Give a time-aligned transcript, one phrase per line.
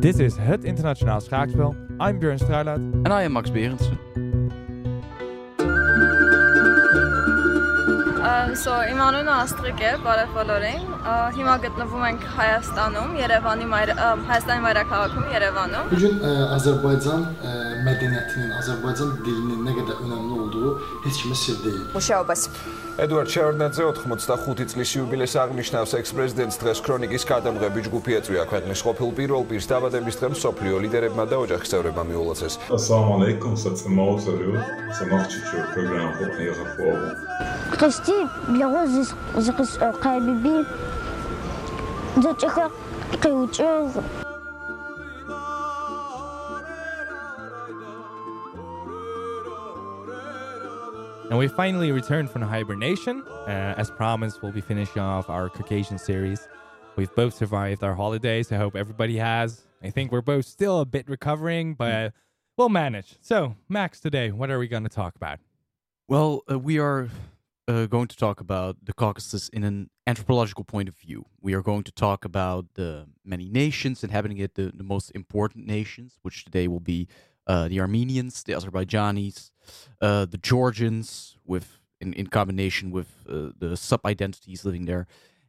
[0.00, 1.74] Dit is Het Internationaal Schaakspel.
[1.98, 2.78] I'm Björn Struilaat.
[3.02, 3.98] En I am Max Berendsen.
[8.54, 10.86] So, իմ անունը Աստրիկ է, բարև բոլորին։
[11.36, 13.68] Հիմա գտնվում ենք Հայաստանում, Երևանի
[14.30, 17.52] Հայաստանի մայրաքաղաքում, Երևանում։ Bu şey gün e, Azərbaycan e,
[17.86, 20.72] mədəniyyətinin, Azərbaycan dilinin nə qədər önəmli olduğu
[21.06, 21.84] heç kimə sirr deyil.
[21.94, 22.58] Müşahibəsib.
[23.00, 29.68] ედვარდ შევარდნაძე 85 წლის იუბილეს აღნიშნავს ექს-პრეზიდენტს დღეს ქრონიკის გადამღები ჯგუფი ეწვია ქვეყნის ყოფილ პირველპირს
[29.72, 32.54] დაბადების დღემ სოფლიო ლიდერებმა და ოჯახის წევრებმა მიულოცეს.
[32.76, 34.54] ასალამუ ალეიკუმ, საწმაუზერიო,
[35.00, 37.08] სამახჩიჩო პროგრამა ხოთი ღაფოვა.
[37.80, 38.16] კრისტი,
[38.52, 39.08] ბლოგოზის
[39.48, 39.72] ზღის
[40.04, 40.56] ყაიბიბი
[42.20, 42.66] ზოჭეხა
[43.22, 43.72] ყიუჭო
[51.30, 53.22] And we finally returned from hibernation.
[53.22, 56.48] Uh, as promised, we'll be finishing off our Caucasian series.
[56.96, 58.50] We've both survived our holidays.
[58.50, 59.62] I hope everybody has.
[59.80, 62.14] I think we're both still a bit recovering, but
[62.56, 63.14] we'll manage.
[63.20, 65.38] So, Max, today, what are we going to talk about?
[66.08, 67.08] Well, uh, we are
[67.68, 71.26] uh, going to talk about the Caucasus in an anthropological point of view.
[71.40, 75.68] We are going to talk about the many nations inhabiting it, the, the most important
[75.68, 77.06] nations, which today will be
[77.46, 79.52] uh, the Armenians, the Azerbaijanis,
[80.00, 85.06] uh, the Georgians, with in, in combination with uh, the sub identities living there,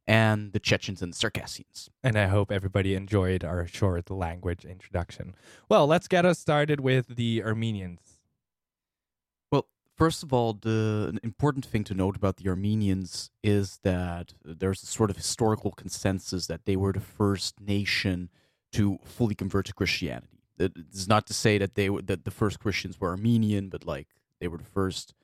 [0.08, 1.90] and the Chechens and Circassians.
[2.04, 5.36] And I hope everybody enjoyed our short language introduction.
[5.70, 8.20] Well, let's get us started with the Armenians.
[9.52, 14.34] Well, first of all, the an important thing to note about the Armenians is that
[14.44, 18.30] there's a sort of historical consensus that they were the first nation
[18.74, 20.31] to fully convert to Christianity.
[20.62, 23.84] That is not to say that they were that the first Christians were Armenian, but
[23.84, 24.10] like
[24.40, 25.16] they were the first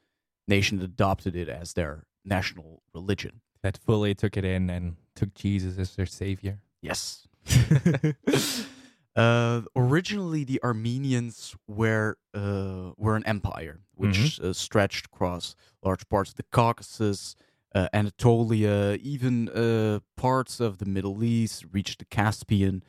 [0.47, 3.41] nation that adopted it as their national religion.
[3.61, 6.59] That fully took it in and took Jesus as their savior.
[6.81, 7.27] Yes.
[9.15, 16.31] uh, originally, the Armenians were uh, were an empire which uh, stretched across large parts
[16.31, 17.35] of the Caucasus,
[17.75, 22.83] uh, Anatolia, even uh, parts of the Middle East, reached the Caspian,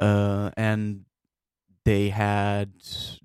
[0.00, 1.04] uh, and
[1.84, 2.72] they had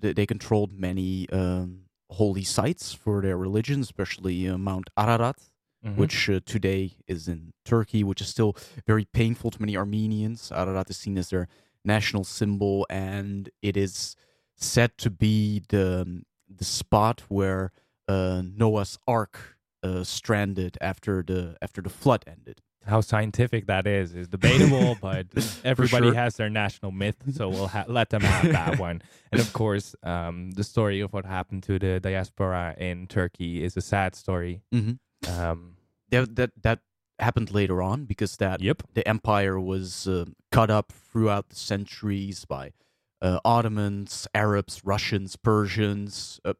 [0.00, 1.80] they, controlled many um,
[2.10, 5.38] holy sites for their religion, especially uh, Mount Ararat
[5.84, 5.96] Mhm.
[5.96, 8.56] which uh, today is in Turkey, which is still
[8.86, 10.50] very painful to many Armenians.
[10.50, 11.48] Ararat is seen as their
[11.84, 14.16] national symbol, and it is
[14.56, 17.72] said to be the the spot where
[18.08, 22.62] uh, Noah's Ark uh, stranded after the after the flood ended.
[22.86, 25.26] How scientific that is is debatable, but
[25.64, 26.14] everybody sure.
[26.14, 29.02] has their national myth, so we'll ha- let them have that one.
[29.32, 33.76] And of course, um, the story of what happened to the diaspora in Turkey is
[33.76, 34.62] a sad story.
[34.72, 35.40] Mm-hmm.
[35.40, 35.76] Um,
[36.10, 36.78] That, that that
[37.18, 38.82] happened later on because that yep.
[38.94, 42.72] the empire was uh, cut up throughout the centuries by
[43.20, 46.54] uh, Ottomans, Arabs, Russians, Persians, uh,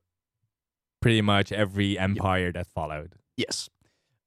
[1.01, 3.13] Pretty much every empire that followed.
[3.37, 3.69] Yes.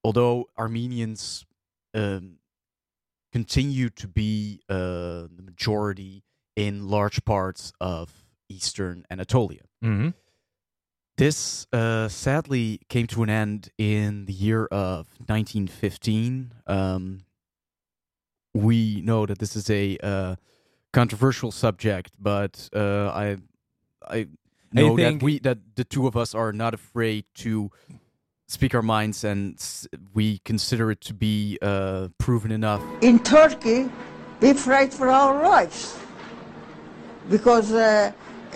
[0.04, 1.46] Although Armenians
[1.94, 2.38] um,
[3.32, 6.24] continue to be uh, the majority
[6.56, 8.12] in large parts of
[8.50, 9.62] eastern Anatolia.
[9.84, 10.10] Mm-hmm.
[11.18, 16.54] This uh, sadly came to an end in the year of 1915.
[16.66, 17.22] Um,
[18.54, 20.36] we know that this is a uh,
[20.94, 23.38] controversial subject, but uh, I
[24.08, 24.28] I
[24.72, 27.70] know think- that we that the two of us are not afraid to
[28.50, 29.56] speak our minds, and
[30.14, 32.84] we consider it to be uh, proven enough.
[33.02, 33.90] In Turkey,
[34.42, 35.98] we fight for our lives
[37.30, 38.12] because uh,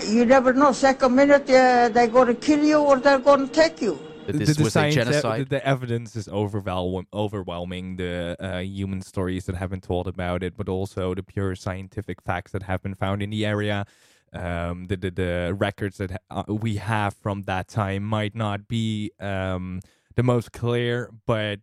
[0.07, 0.71] you never know.
[0.71, 3.99] Second minute, uh, they're going to kill you or they're going to take you.
[4.25, 5.49] That this was a genocide.
[5.49, 7.97] The, the evidence is overwhelming, overwhelming.
[7.97, 12.21] The uh, human stories that have been told about it, but also the pure scientific
[12.21, 13.85] facts that have been found in the area.
[14.33, 18.67] Um, the, the the records that ha- uh, we have from that time might not
[18.67, 19.81] be um,
[20.15, 21.59] the most clear, but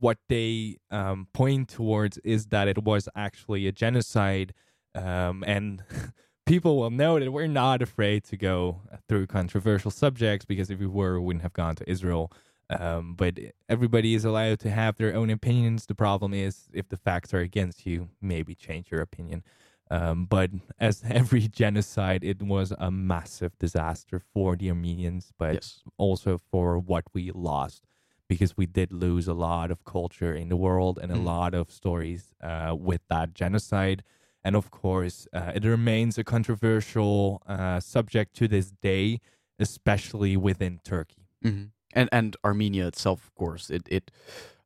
[0.00, 4.54] what they um, point towards is that it was actually a genocide,
[4.94, 5.82] um, and
[6.46, 10.86] people will know that we're not afraid to go through controversial subjects because if we
[10.86, 12.32] were, we wouldn't have gone to Israel.
[12.70, 13.38] Um, but
[13.68, 15.86] everybody is allowed to have their own opinions.
[15.86, 19.42] The problem is if the facts are against you, maybe change your opinion.
[19.90, 25.82] Um, but as every genocide, it was a massive disaster for the Armenians, but Yes.
[25.98, 27.84] also for what we lost
[28.28, 31.24] because we did lose a lot of culture in the world and a Mm.
[31.24, 34.02] lot of stories uh, with that genocide.
[34.42, 39.20] And of course, uh, it remains a controversial uh, subject to this day,
[39.58, 41.26] especially within Turkey.
[41.42, 41.64] hmm
[41.94, 44.10] And and Armenia itself, of course, it it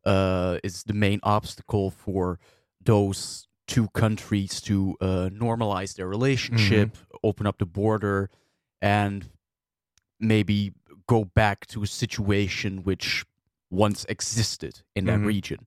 [0.07, 2.39] uh, is the main obstacle for
[2.85, 8.29] those two countries to uh, normalize their relationship, open up the border,
[8.83, 9.29] and
[10.19, 10.73] maybe
[11.07, 13.25] go back to a situation which
[13.71, 15.27] once existed in that Mhm.
[15.27, 15.67] region.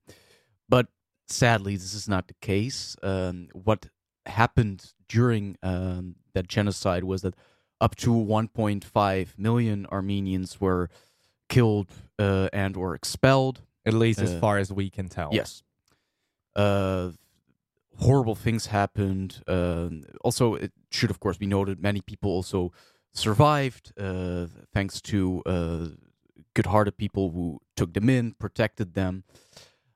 [0.67, 0.87] But
[1.27, 2.95] sadly, this is not the case.
[3.03, 3.87] Um, what
[4.25, 7.35] happened during um, that genocide was that
[7.79, 10.89] up to 1.5 million Armenians were
[11.49, 11.89] killed
[12.19, 13.61] uh, and or expelled.
[13.85, 15.29] At least as Uh, far as we can tell.
[15.31, 15.63] Yes.
[16.55, 17.11] Uh,
[17.97, 19.41] horrible things happened.
[19.47, 22.71] Um also, it should, of course, be noted many people also
[23.13, 25.87] survived uh, thanks to uh,
[26.53, 29.23] good hearted people who took them in, protected them.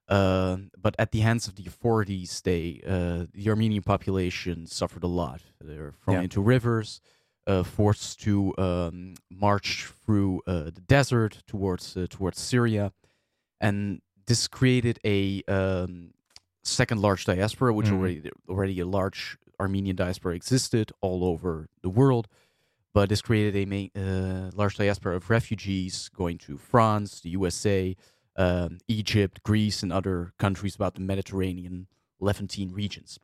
[0.07, 5.07] Uh, but at the hands of the authorities, they uh, the Armenian population suffered a
[5.07, 5.41] lot.
[5.63, 6.24] They were thrown Yeah.
[6.24, 7.01] into rivers,
[7.48, 12.91] uh, forced to um, march through uh, the desert towards uh, towards Syria,
[13.59, 16.12] and this created a um,
[16.65, 17.94] second large diaspora, which Mhm.
[17.94, 22.27] already already a large Armenian diaspora existed all over the world.
[22.94, 27.95] But this created a main, uh, large diaspora of refugees going to France, the USA,
[28.38, 31.88] um, Egypt, Greece, and other countries about the Mediterranean,
[32.19, 33.19] Levantine regions.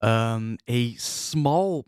[0.00, 1.86] Um, a small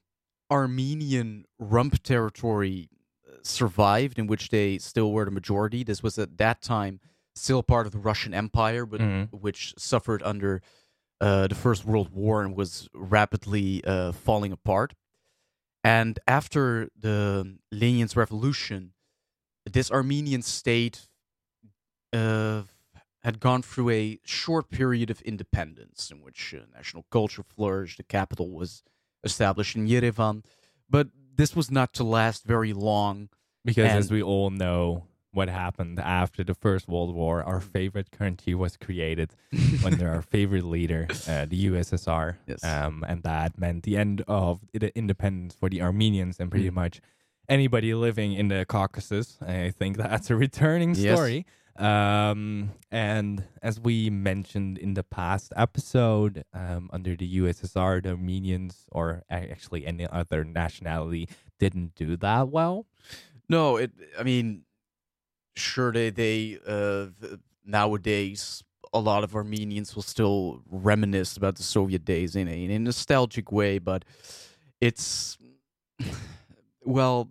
[0.50, 2.88] Armenian rump territory
[3.26, 5.82] uh, survived, in which they still were the majority.
[5.82, 7.00] This was at that time
[7.34, 9.32] still part of the Russian Empire, but Mhm.
[9.32, 10.62] which suffered under
[11.20, 14.94] uh, the First World War and was rapidly uh, falling apart.
[15.82, 18.92] And after the Lenin's revolution,
[19.64, 21.08] this Armenian state
[22.12, 22.62] uh,
[23.22, 27.96] had gone through a short period of independence in which uh, national culture flourished.
[27.96, 28.82] The capital was
[29.22, 30.44] established in Yerevan.
[30.90, 33.28] But this was not to last very long.
[33.64, 37.72] Because as we all know, what happened after the First World War, our Mm.
[37.72, 39.34] favorite country was created
[39.84, 42.36] under our favorite leader, uh, the USSR.
[42.46, 42.62] Yes.
[42.64, 46.74] Um, and that meant the end of the independence for the Armenians and pretty Mm.
[46.74, 47.00] much
[47.48, 49.38] anybody living in the Caucasus.
[49.42, 51.18] I think that's a returning Yes.
[51.18, 51.44] story.
[51.76, 58.86] Um, and as we mentioned in the past episode, um, under the USSR, the Armenians
[58.92, 61.28] or actually any other nationality
[61.58, 62.86] didn't do that well.
[63.48, 63.90] No, it.
[64.18, 64.62] I mean,
[65.56, 67.06] sure they they uh,
[67.64, 68.62] nowadays
[68.92, 72.78] a lot of Armenians will still reminisce about the Soviet days in a, in a
[72.78, 74.04] nostalgic way, but
[74.80, 75.36] it's
[76.84, 77.28] well,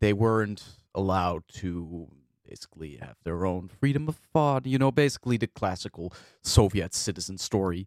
[0.00, 2.08] they weren't allowed to
[2.48, 4.66] basically have their own freedom of thought.
[4.66, 6.12] You know, basically the classical
[6.42, 7.86] Soviet citizen story.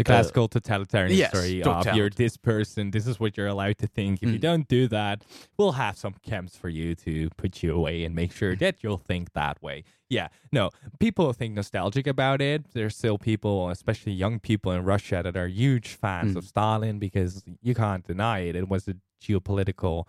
[0.00, 3.78] The classical totalitarian Uh, yes, story of you're this person, this is what you're allowed
[3.78, 4.22] to think.
[4.22, 4.40] If you Mm.
[4.40, 5.24] don't do that,
[5.58, 8.34] we'll have some camps for you to put you away and make Mm.
[8.40, 9.84] sure that you'll think that way.
[10.08, 12.72] Yeah, no, people think nostalgic about it.
[12.72, 16.38] There's still people, especially young people in Russia, that are huge fans Mm.
[16.38, 18.56] of Stalin because you can't deny it.
[18.56, 20.06] It was a geopolitical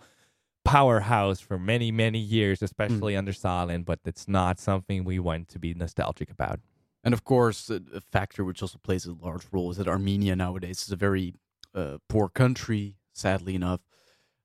[0.64, 2.62] powerhouse for many, many years, Mm.
[2.64, 6.60] especially under Stalin, but it's not something we want to be nostalgic about.
[7.04, 10.82] And of course, a, factor which also plays a large role is that Armenia nowadays
[10.82, 11.34] is a very
[11.74, 13.80] uh, poor country, sadly enough.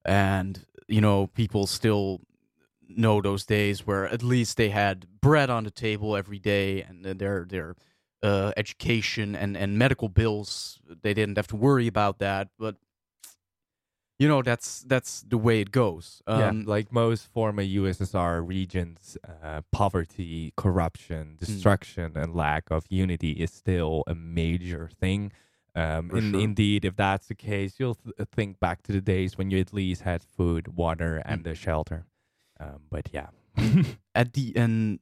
[0.04, 2.22] And, you know, people still
[2.88, 7.06] know those days where at least they had bread on the table every day and
[7.06, 7.76] their, their
[8.24, 12.50] uh, education and, and medical bills, they didn't have to worry about that.
[12.58, 12.78] But,
[14.20, 16.22] you know, that's that's the way it goes.
[16.28, 21.46] Um, yeah, like most former USSR regions, uh, poverty, corruption, Hmm.
[21.46, 25.32] destruction, and lack of unity is still a major thing.
[25.76, 26.42] Um, in, sure.
[26.42, 29.72] Indeed, if that's the case, you'll th- think back to the days when you at
[29.74, 31.52] least had food, water, and Hmm.
[31.52, 32.06] a shelter.
[32.60, 33.30] Um, but yeah,
[34.16, 35.00] at the end,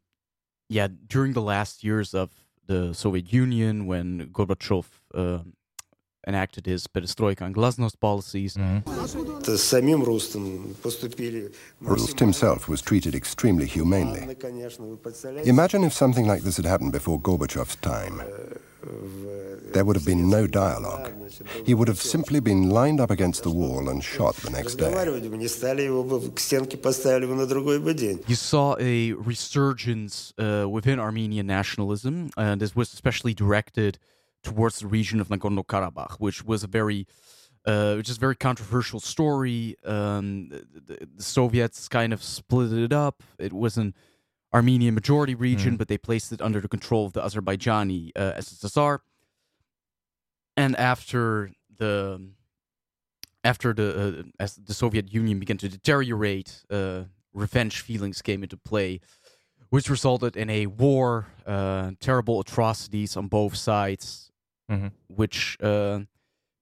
[0.67, 2.31] yeah, during the last years of
[2.67, 5.43] the Soviet Union, when Gorbachev uh,
[6.27, 8.55] enacted his perestroika and glasnost policies.
[8.55, 8.89] Mm-hmm.
[11.81, 14.35] Rust himself was treated extremely humanely.
[15.45, 18.21] Imagine if something like this had happened before Gorbachev's time.
[19.73, 21.11] There would have been no dialogue.
[21.65, 24.91] He would have simply been lined up against the wall and shot the next day.
[28.27, 33.97] You saw a resurgence uh, within Armenian nationalism, and this was especially directed
[34.45, 37.05] towards the region of Nagorno Karabakh, which was a very
[37.65, 39.75] uh, which is a very controversial story.
[39.83, 43.23] Um, the, the Soviets kind of split it up.
[43.39, 43.95] It was an
[44.53, 45.77] Armenian majority region, Mm.
[45.79, 48.99] but they placed it under the control of the Azerbaijani uh, SSSR.
[50.55, 52.21] And after the
[53.43, 58.57] after the uh, as the Soviet Union began to deteriorate, uh, revenge feelings came into
[58.57, 59.01] play,
[59.69, 64.24] which resulted in a war, uh, terrible atrocities on both sides.
[64.71, 64.91] Mhm.
[65.07, 65.99] which uh,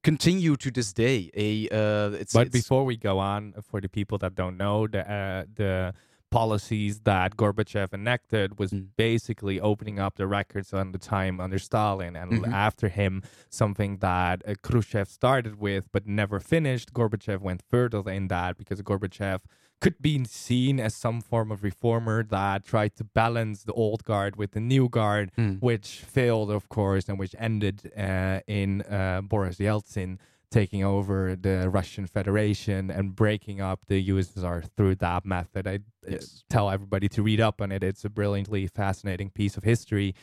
[0.03, 1.29] continue to this day.
[1.35, 4.87] A uh, it's But it's- before we go on, for the people that don't know,
[4.87, 5.93] the uh, the
[6.29, 8.87] policies that Gorbachev enacted was Mm.
[8.97, 12.51] basically opening up the records on the time under Stalin, and Mhm.
[12.51, 16.91] after him, something that uh, Khrushchev started with but never finished.
[16.91, 19.41] Gorbachev went further than that because Gorbachev
[19.83, 24.35] could be seen as some form of reformer that tried to balance the old guard
[24.37, 25.59] with the new guard, Mm.
[25.61, 25.87] which
[26.17, 30.17] failed, of course, and which ended uh, in uh, Boris Yeltsin
[30.49, 35.67] taking over the Russian Federation and breaking up the USSR through that method.
[35.67, 36.43] I Yes.
[36.49, 37.83] tell everybody to read up on it.
[37.83, 40.13] It's a brilliantly fascinating piece of history.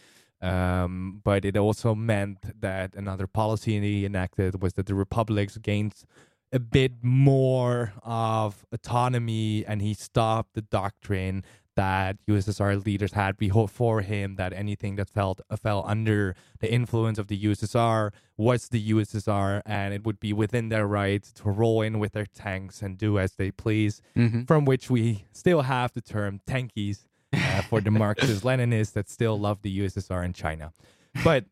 [0.42, 5.94] Um, but it also meant that another policy he enacted was that the republics gained
[6.52, 11.44] a bit more of autonomy and he stopped the doctrine
[11.76, 17.18] that USSR leaders had before him that anything that felt uh, fell under the influence
[17.18, 21.80] of the USSR was the USSR and it would be within their rights to roll
[21.82, 24.46] in with their tanks and do as they please Mhm.
[24.46, 29.38] from which we still have the term tankies uh, for the Marxist Leninists that still
[29.38, 30.72] love the USSR and China.
[31.22, 31.44] But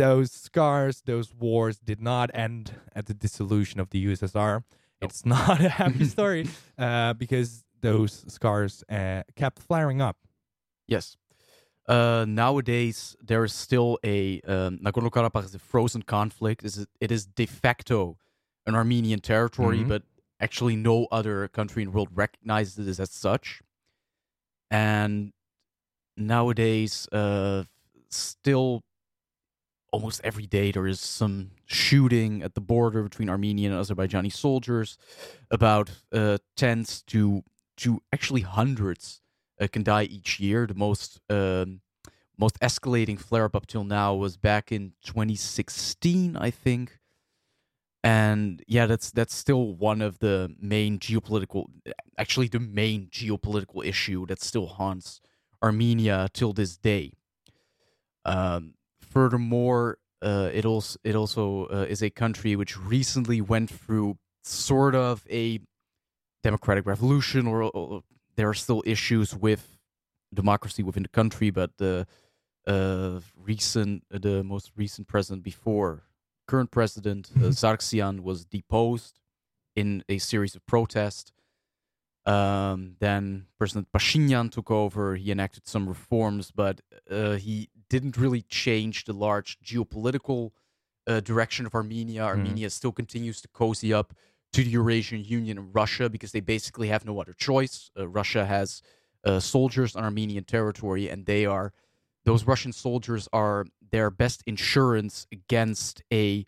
[0.00, 4.64] those scars, those wars did not end at the dissolution of the USSR.
[5.00, 10.16] It's not a happy story uh, because those scars uh, kept flaring up.
[10.88, 11.16] Yes.
[11.88, 16.64] Uh, nowadays, there is still a um, Nagorno Karabakh is a frozen conflict.
[16.64, 18.16] Is it, is de facto
[18.66, 19.88] an Armenian territory, Mhm.
[19.88, 20.02] but
[20.40, 23.62] actually no other country in the world recognizes it as such.
[24.70, 25.32] And
[26.16, 27.64] nowadays, uh,
[28.08, 28.82] still
[29.92, 34.96] almost every day there is some shooting at the border between Armenian and Azerbaijani soldiers.
[35.50, 37.42] About uh, tens to
[37.78, 39.20] to actually hundreds
[39.60, 40.66] uh, can die each year.
[40.66, 41.80] The most um,
[42.38, 46.98] most escalating flare up up till now was back in 2016, I think.
[48.02, 51.66] And yeah, that's that's still one of the main geopolitical,
[52.16, 55.20] actually the main geopolitical issue that still haunts
[55.62, 57.12] Armenia till this day.
[58.24, 58.74] Um,
[59.10, 64.94] furthermore, uh, it also it also uh, is a country which recently went through sort
[64.94, 65.60] of a
[66.42, 68.02] democratic revolution, or, or
[68.36, 69.78] there are still issues with
[70.32, 71.50] democracy within the country.
[71.50, 72.06] But the
[72.66, 76.04] uh, recent, the most recent president before
[76.50, 79.20] current president uh, Sargsyan was deposed
[79.76, 81.30] in a series of protests.
[82.26, 85.16] Um, then President Pashinyan took over.
[85.16, 90.50] He enacted some reforms, but uh, he didn't really change the large geopolitical
[91.06, 92.22] uh, direction of Armenia.
[92.24, 94.12] Armenia still continues to cozy up
[94.52, 97.90] to the Eurasian Union and Russia because they basically have no other choice.
[97.98, 98.82] Uh, Russia has
[99.24, 101.72] uh, soldiers on Armenian territory, and they are
[102.24, 106.44] those Russian soldiers are their best insurance against a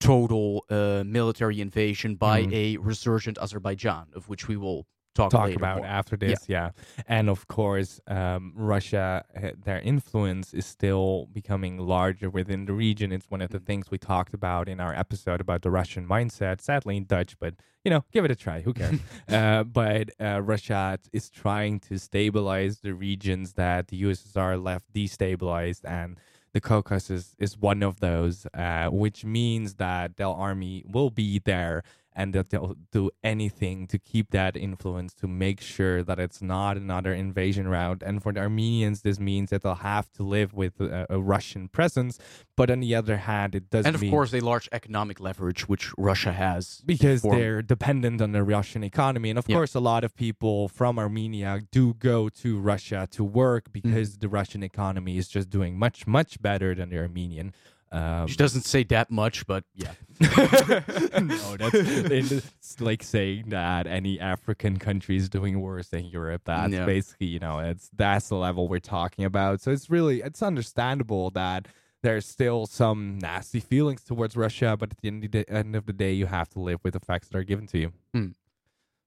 [0.00, 2.52] total uh, military invasion by Mhm.
[2.52, 5.86] a resurgent Azerbaijan, of which we will talk, talk about more.
[5.86, 6.48] after this.
[6.48, 6.70] Yeah.
[7.06, 13.12] And of course, um, Russia, uh, their influence is still becoming larger within the region.
[13.12, 16.60] It's one of the things we talked about in our episode about the Russian mindset.
[16.60, 17.54] Sadly, in Dutch, but
[17.84, 18.60] you know, give it a try.
[18.60, 18.98] Who cares?
[19.28, 25.80] uh, but uh, Russia is trying to stabilize the regions that the USSR left destabilized
[25.84, 26.18] and.
[26.52, 31.82] The Caucasus is one of those, uh, which means that their army will be there
[32.14, 36.76] and that they'll do anything to keep that influence to make sure that it's not
[36.76, 38.02] another invasion route.
[38.04, 41.68] And for the Armenians, this means that they'll have to live with a, a Russian
[41.68, 42.18] presence.
[42.56, 45.68] But on the other hand, it does and of mean course, a large economic leverage
[45.68, 49.30] which Russia has because for- they're dependent on the Russian economy.
[49.30, 49.56] And of Yeah.
[49.56, 53.90] course, a lot of people from Armenia do go to Russia to work mm-hmm.
[53.90, 57.52] because the Russian economy is just doing much, much better than the Armenian.
[57.94, 59.92] Um, Which doesn't say that much, but yeah.
[60.20, 66.42] no, that's it's like saying that any African country is doing worse than Europe.
[66.44, 66.86] That's Yeah.
[66.86, 69.60] basically, you know, it's that's the level we're talking about.
[69.60, 71.68] So it's really it's understandable that
[72.02, 75.86] there's still some nasty feelings towards Russia, but at the end of the, end of
[75.86, 77.92] the day, you have to live with the facts that are given to you.
[78.12, 78.26] Hmm.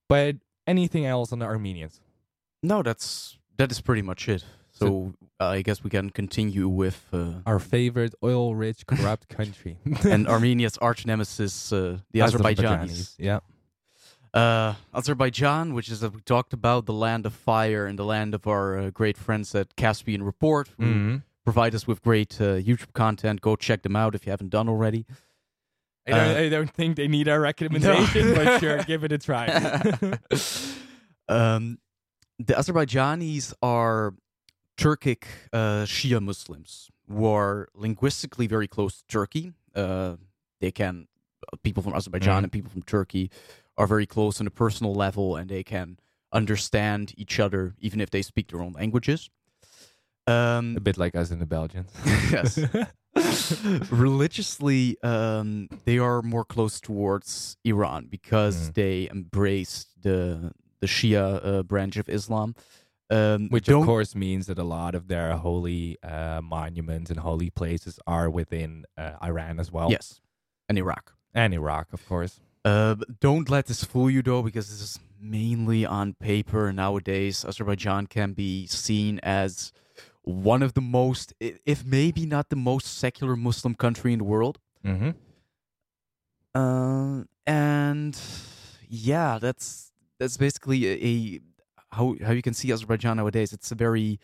[0.08, 2.00] But anything else on the Armenians?
[2.64, 4.46] No, that's that is pretty much it.
[4.72, 10.78] So I guess we can continue with uh, Our favorite oil-rich, corrupt country, and Armenia's
[10.80, 13.16] arch nemesis, uh, the Azerbaijanis.
[13.20, 13.40] Yeah.
[14.34, 18.34] Uh, Azerbaijan, which is, as we talked about, the land of fire and the land
[18.34, 21.24] of our uh, great friends at Caspian Report, who Mhm.
[21.46, 23.42] provide us with great uh, YouTube content.
[23.42, 25.06] Go check them out if you haven't done already.
[26.08, 29.18] I don't, Uh, I don't think they need our recommendation, but sure, give it a
[29.18, 29.46] try.
[31.30, 31.80] um,
[32.40, 34.14] the Azerbaijanis are
[34.78, 39.54] Turkic uh, Shia Muslims, who are linguistically very close to Turkey.
[39.76, 40.16] Uh,
[40.62, 41.08] they can
[41.64, 42.44] people from Azerbaijan Mhm.
[42.44, 43.30] and people from Turkey
[43.78, 45.98] are very close on a personal level, and they can
[46.34, 49.30] understand each other even if they speak their own languages.
[50.28, 51.90] Um, A bit like us in the Belgians.
[52.32, 52.60] yes.
[53.92, 58.74] Religiously, um, they are more close towards Iran because Mm.
[58.74, 62.54] they embrace the the Shia uh, branch of Islam.
[63.10, 67.50] Um, Which of course means that a lot of their holy uh, monuments and holy
[67.50, 69.90] places are within uh, Iran as well.
[69.90, 70.20] yes,
[70.68, 71.14] and Iraq.
[71.34, 72.40] And Iraq, of course.
[72.66, 76.74] Uh, don't let this fool you though, because this is mainly on paper.
[76.74, 79.72] Nowadays, Azerbaijan can be seen as
[80.24, 84.60] one of the most, if maybe not the most secular Muslim country in the world.
[84.86, 85.12] Mm-hmm.
[86.54, 88.20] Uh, and
[88.90, 91.40] yeah, that's that's basically a, a
[91.92, 93.54] how how you can see Azerbaijan nowadays.
[93.54, 94.20] It's a very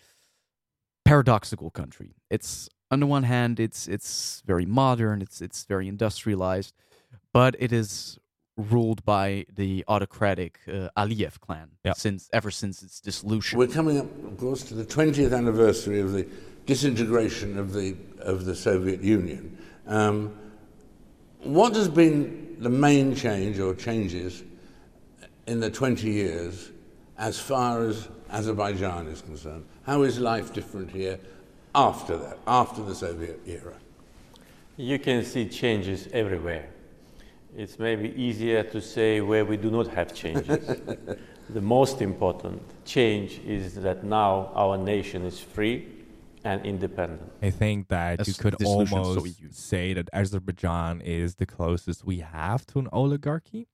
[1.05, 2.15] paradoxical country.
[2.29, 6.73] It's on the one hand, it's it's very modern, it's it's very industrialized,
[7.33, 8.17] but it is
[8.55, 11.93] ruled by the autocratic uh, Aliyev clan Yeah.
[11.93, 13.57] since ever since its dissolution.
[13.57, 16.27] We're coming up, of course, to the 20th anniversary of the
[16.67, 19.57] disintegration of the, of the Soviet Union.
[19.87, 20.37] Um,
[21.41, 24.43] what has been the main change or changes
[25.47, 26.69] in the 20 years
[27.23, 29.63] as far as Azerbaijan is concerned?
[29.83, 31.17] How is life different here
[31.73, 33.75] after that, after the Soviet era?
[34.75, 36.67] You can see changes everywhere.
[37.55, 40.65] It's maybe easier to say where we do not have changes.
[41.49, 45.87] the most important change is that now our nation is free
[46.43, 47.31] and independent.
[47.41, 49.53] I think that you could almost Soviet Union.
[49.53, 53.69] say that Azerbaijan is the closest we have to an oligarchy.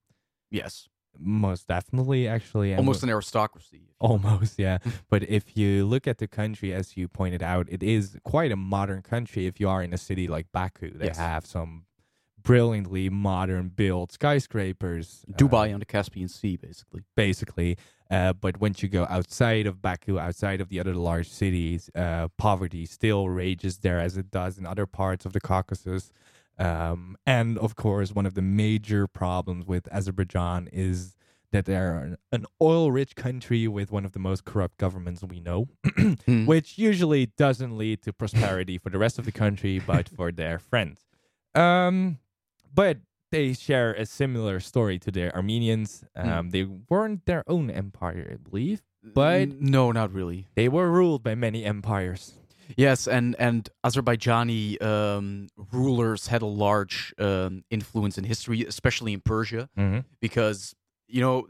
[0.51, 0.87] yes,
[1.17, 2.71] Most definitely, actually.
[2.71, 3.81] and almost an aristocracy.
[3.99, 4.77] Almost, yeah.
[5.09, 8.55] but if you look at the country, as you pointed out, it is quite a
[8.55, 9.45] modern country.
[9.45, 11.17] If you are in a city like Baku, they Yes.
[11.17, 11.85] have some
[12.41, 15.25] brilliantly modern built skyscrapers.
[15.27, 17.01] uh, Dubai on the Caspian Sea, basically.
[17.15, 17.77] basically.
[18.09, 22.27] Uh, but once you go outside of Baku, outside of the other large cities, uh,
[22.37, 26.11] poverty still rages there as it does in other parts of the Caucasus.
[26.59, 31.15] Um, and of course, one of the major problems with Azerbaijan is
[31.51, 35.39] that they're an, an oil rich country with one of the most corrupt governments we
[35.39, 35.67] know,
[36.25, 36.45] Hmm.
[36.45, 40.59] which usually doesn't lead to prosperity for the rest of the country, but for their
[40.59, 40.99] friends.
[41.55, 42.19] Um,
[42.73, 42.97] but
[43.31, 46.03] they share a similar story to their Armenians.
[46.15, 50.47] Um, They weren't their own empire, I believe, but no, not really.
[50.55, 52.33] they were ruled by many empires.
[52.77, 59.21] Yes, and and Azerbaijani um, rulers had a large um, influence in history, especially in
[59.21, 60.05] Persia, Mhm.
[60.21, 60.75] because
[61.07, 61.47] you know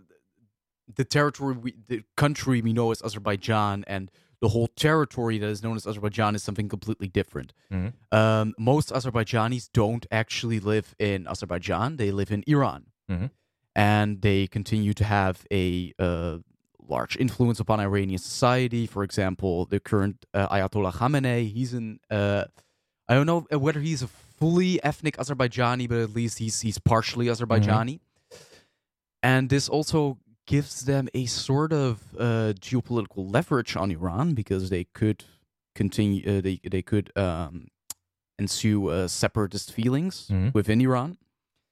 [0.96, 4.10] the territory, we, the country we know as Azerbaijan, and
[4.42, 7.54] the whole territory that is known as Azerbaijan is something completely different.
[7.72, 7.94] Mhm.
[8.12, 13.30] Um, most Azerbaijanis don't actually live in Azerbaijan; they live in Iran, Mhm.
[13.76, 16.38] and they continue to have a uh,
[16.90, 18.86] large influence upon Iranian society.
[18.88, 22.00] For example, the current uh, Ayatollah Khamenei, he's in.
[22.10, 22.46] Uh,
[23.08, 27.28] I don't know whether he's a fully ethnic Azerbaijani, but at least he's he's partially
[27.28, 28.00] Azerbaijani.
[29.22, 34.86] And this also gives them a sort of uh, geopolitical leverage on Iran because they
[34.86, 35.26] could
[35.76, 36.22] continue.
[36.28, 37.68] Uh, they they could um,
[38.38, 40.54] ensue uh, separatist feelings Mhm.
[40.54, 41.18] within Iran.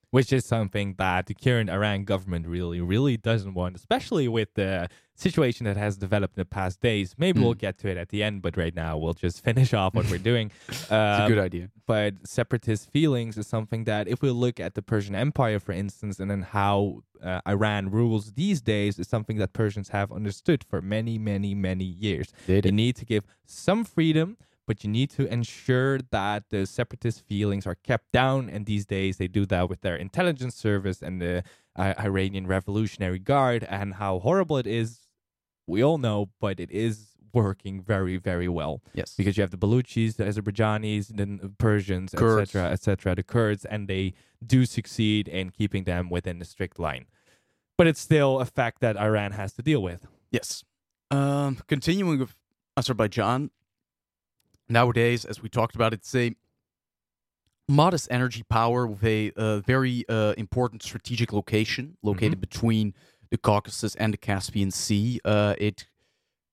[0.09, 4.87] which is something that the current Iran government really, really doesn't want, especially with the
[5.19, 7.15] situation that has developed in the past days.
[7.17, 7.65] Maybe we'll Mm.
[7.67, 10.19] get to it at the end, but right now we'll just finish off what we're
[10.31, 10.51] doing.
[10.69, 11.69] It's a Um, good idea.
[11.85, 16.19] But separatist feelings is something that, if we look at the Persian Empire, for instance,
[16.21, 20.81] and then how uh, Iran rules these days, is something that Persians have understood for
[20.81, 22.27] many, many, many years.
[22.45, 27.21] They You need to give some freedom, but you need to ensure that the separatist
[27.25, 28.49] feelings are kept down.
[28.49, 31.43] And these days, they do that with their intelligence service and the
[31.75, 33.63] uh, Iranian Revolutionary Guard.
[33.77, 35.06] And how horrible it is,
[35.67, 39.13] we all know, but it is working very, very well Yes.
[39.15, 43.87] because you have the Baluchis, the Azerbaijanis, then the Persians, etc., etc., the Kurds, and
[43.87, 44.13] they
[44.45, 47.05] do succeed in keeping them within the strict line.
[47.77, 50.07] But it's still a fact that Iran has to deal with.
[50.31, 50.63] Yes.
[51.11, 52.35] Um, continuing with
[52.75, 53.51] Azerbaijan,
[54.67, 56.33] nowadays, as we talked about, it's a
[57.69, 62.93] modest energy power with a uh, very uh, important strategic location located between
[63.29, 65.19] the Caucasus and the Caspian Sea.
[65.25, 65.87] Uh, it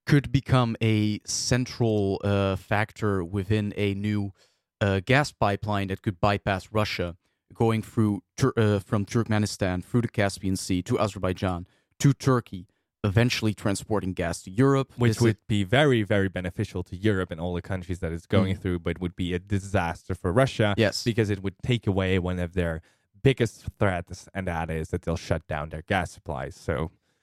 [0.06, 4.32] could become a central uh, factor within a new
[4.80, 7.16] uh, gas pipeline that could bypass Russia,
[7.54, 11.66] going through Tur- uh, from Turkmenistan through the Caspian Sea to Azerbaijan
[12.00, 12.66] to Turkey
[13.02, 17.30] eventually transporting gas to Europe, which This is- would be very, very beneficial to Europe
[17.30, 18.60] and all the countries that it's going Mm.
[18.62, 20.74] through, but would be a disaster for Russia.
[20.78, 21.04] Yes.
[21.04, 22.80] because it would take away one of their
[23.28, 26.54] biggest threats, and that is that they'll shut down their gas supplies.
[26.68, 26.74] So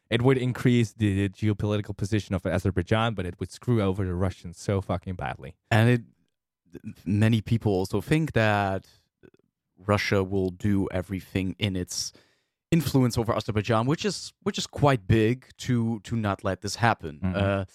[0.09, 4.55] it would increase the geopolitical position of Azerbaijan, but it would screw over the Russians
[4.67, 5.51] so fucking badly.
[5.77, 6.01] and it
[7.05, 8.81] many people also think that
[9.93, 12.13] Russia will do everything in its
[12.71, 15.35] influence over Azerbaijan, which is which is quite big
[15.65, 17.19] to to not let this happen.
[17.23, 17.35] Mhm.
[17.35, 17.65] Uh,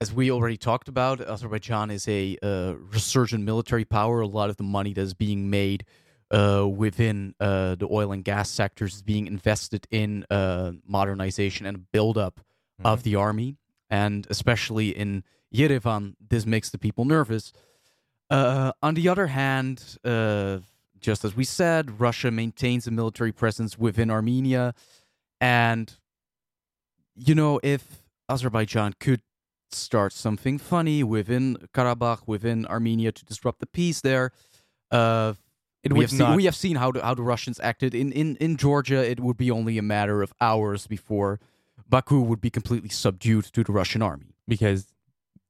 [0.00, 4.20] as we already talked about, Azerbaijan is a uh, resurgent military power.
[4.20, 5.84] A lot of the money that is being made
[6.30, 11.90] uh, within uh, the oil and gas sectors is being invested in uh, modernization and
[11.92, 12.40] buildup
[12.84, 13.56] of the army,
[13.88, 15.22] and especially in
[15.54, 17.52] Yerevan, this makes the people nervous.
[18.30, 20.58] Uh, on the other hand, uh,
[20.98, 24.74] just as we said, Russia maintains a military presence within Armenia.
[25.40, 25.94] And,
[27.14, 29.20] you know, if Azerbaijan could
[29.70, 34.32] start something funny within Karabakh, within Armenia to disrupt the peace there,
[34.90, 35.34] uh,
[35.84, 37.94] It we, have seen, we have seen how the, how the Russians acted.
[37.94, 41.40] In, in, in Georgia, it would be only a matter of hours before
[41.88, 44.34] Baku would be completely subdued to the Russian army.
[44.48, 44.86] because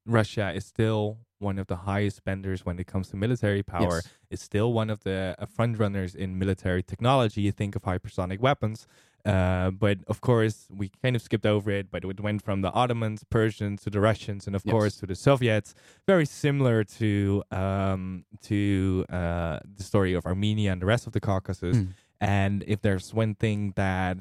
[0.07, 3.97] Russia is still one of the highest spenders when it comes to military power.
[3.97, 4.09] Yes.
[4.31, 7.43] It's still one of the uh, front runners in military technology.
[7.43, 8.87] You think of hypersonic weapons.
[9.25, 11.91] Uh, but of course, we kind of skipped over it.
[11.91, 14.73] But it went from the Ottomans, Persians, to the Russians, and of Yes.
[14.73, 15.75] course to the Soviets.
[16.07, 21.21] Very similar to um, to uh, the story of Armenia and the rest of the
[21.21, 21.77] Caucasus.
[21.79, 21.89] Mm.
[22.21, 24.19] And if there's one thing that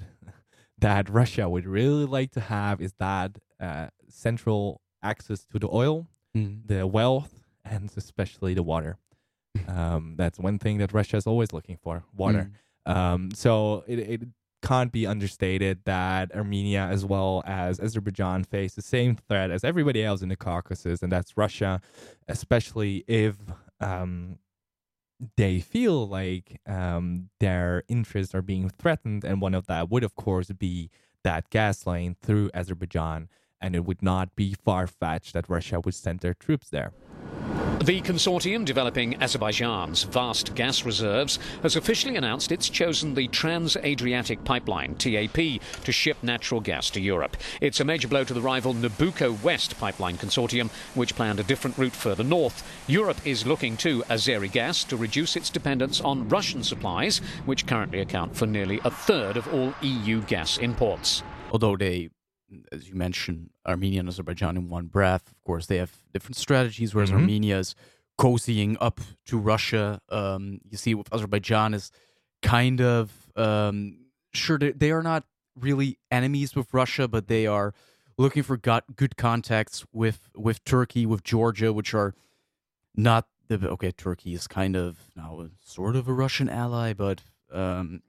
[0.80, 6.08] that Russia would really like to have is that uh, central access to the oil,
[6.36, 6.66] Mm.
[6.66, 8.98] the wealth, and especially the water.
[9.68, 12.50] Um, that's one thing that Russia is always looking for: water.
[12.88, 14.22] Um, so it, it
[14.64, 20.04] can't be understated that Armenia, as well as Azerbaijan, face the same threat as everybody
[20.04, 21.82] else in the Caucasus, and that's Russia,
[22.28, 23.36] especially if
[23.82, 24.40] um,
[25.38, 29.24] they feel like um, their interests are being threatened.
[29.24, 30.90] And one of that would, of course, be
[31.24, 33.30] that gas line through Azerbaijan.
[33.62, 36.92] And it would not be far fetched that Russia would send their troops there.
[37.84, 44.46] The consortium developing Azerbaijan's vast gas reserves has officially announced it's chosen the Trans Adriatic
[44.46, 47.36] Pipeline, TAP, to ship natural gas to Europe.
[47.60, 51.78] It's a major blow to the rival Nabucco West pipeline consortium, which planned a different
[51.78, 52.64] route further north.
[52.88, 58.00] Europe is looking to Azeri gas to reduce its dependence on Russian supplies, which currently
[58.00, 61.22] account for nearly a third of all EU gas imports.
[61.52, 62.10] although they,
[62.72, 66.94] as you mentioned, Armenia and Azerbaijan in one breath, of course, they have different strategies.
[66.94, 67.20] Whereas Mhm.
[67.22, 67.76] Armenia is
[68.20, 70.02] cozying up to Russia.
[70.10, 71.92] Um, you see, with Azerbaijan is
[72.42, 73.98] kind of um,
[74.34, 75.26] sure they, they are not
[75.60, 77.74] really enemies with Russia, but they are
[78.18, 82.14] looking for got good contacts with with Turkey, with Georgia, which are
[82.96, 83.92] not the okay.
[83.92, 88.02] Turkey is kind of now sort of a Russian ally, but um,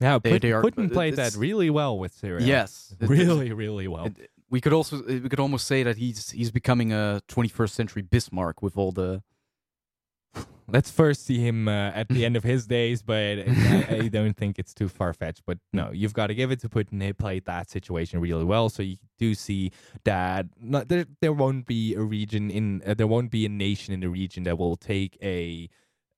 [0.00, 2.44] Yeah, They- Put- they are- Putin uh, played that really well with Syria.
[2.46, 4.06] Yes, it- really, really well.
[4.06, 8.02] it- we could also we could almost say that he's he's becoming a 21st century
[8.02, 9.22] Bismarck with all the
[10.68, 14.36] Let's first see him uh, at the end of his days, but I, I don't
[14.36, 15.42] think it's too far fetched.
[15.46, 17.00] But no, you've got to give it to Putin.
[17.02, 19.70] He played that situation really well, so you do see
[20.04, 23.94] that not, there there won't be a region in uh, there won't be a nation
[23.94, 25.68] in the region that will take a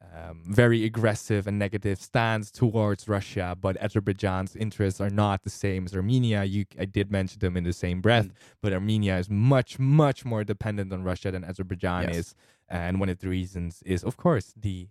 [0.01, 5.85] um, very aggressive and negative stance towards Russia, but Azerbaijan's interests are not the same
[5.87, 6.45] as Armenia.
[6.45, 8.29] You, I did mention them in the same breath,
[8.63, 12.17] but Armenia is much, much more dependent on Russia than Azerbaijan Yes.
[12.17, 12.35] is.
[12.69, 14.89] And one of the reasons is, of course, the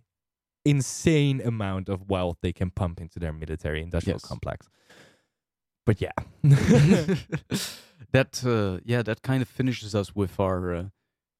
[0.64, 4.28] insane amount of wealth they can pump into their military industrial Yes.
[4.28, 4.68] complex.
[5.86, 6.12] But yeah.
[8.12, 10.84] that uh, yeah that kind of finishes us with our uh,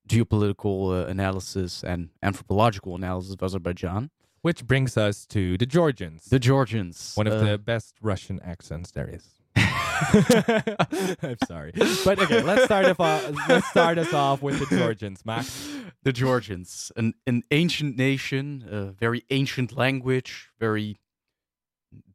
[0.09, 4.11] geopolitical uh, analysis and anthropological analysis of Azerbaijan.
[4.41, 6.25] Which brings us to the Georgians.
[6.27, 9.25] The Georgians, One of uh, the best Russian accents there is.
[9.57, 11.73] I'm sorry,
[12.05, 12.43] but okay.
[12.43, 13.01] Let's start off.
[13.01, 15.69] uh, let's start us off with the Georgians, Max.
[16.05, 21.01] the Georgians, an an ancient nation, a very ancient language, very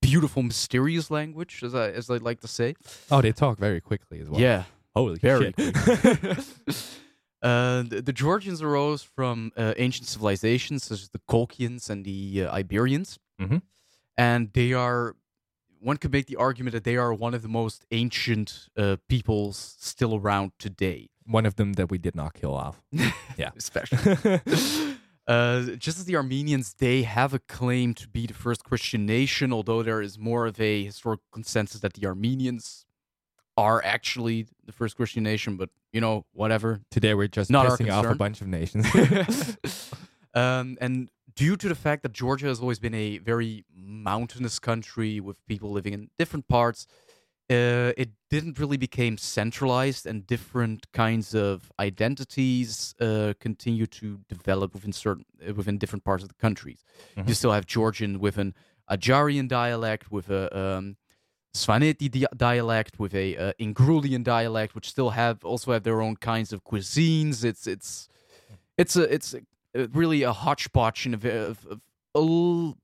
[0.01, 2.75] beautiful, mysterious language, as I as I like to say.
[3.11, 4.39] Oh, they talk very quickly as well.
[4.39, 4.63] Yeah,
[4.95, 6.45] Holy very shit.
[7.43, 12.45] Uh, the, the Georgians arose from uh, ancient civilizations such as the Colchians and the
[12.45, 13.61] uh, Iberians, Mhm.
[14.17, 15.15] and they are.
[15.81, 19.75] One could make the argument that they are one of the most ancient uh, peoples
[19.79, 21.09] still around today.
[21.25, 22.81] One of them that we did not kill off.
[23.37, 23.51] Yeah.
[23.57, 23.99] especially.
[25.27, 29.51] uh, just as the Armenians, they have a claim to be the first Christian nation,
[29.51, 32.85] although there is more of a historical consensus that the Armenians
[33.57, 36.81] are actually the first Christian nation, but you know, whatever.
[36.89, 38.87] Today we're just Not pissing off a bunch of nations.
[40.33, 45.19] um, and due to the fact that Georgia has always been a very mountainous country
[45.19, 46.87] with people living in different parts,
[47.49, 54.73] uh, it didn't really become centralized, and different kinds of identities uh, continue to develop
[54.73, 56.83] within certain uh, within different parts of the countries.
[57.17, 57.35] You Mhm.
[57.35, 58.55] still have Georgian with an
[58.89, 60.97] Ajarian dialect, with a um,
[61.55, 66.15] Svaneti di- dialect, with a uh, Ingrulian dialect, which still have also have their own
[66.15, 67.43] kinds of cuisines.
[67.43, 68.09] It's it's
[68.77, 71.81] it's a it's a, really a hodgepodge in a, of, of
[72.15, 72.77] a, l-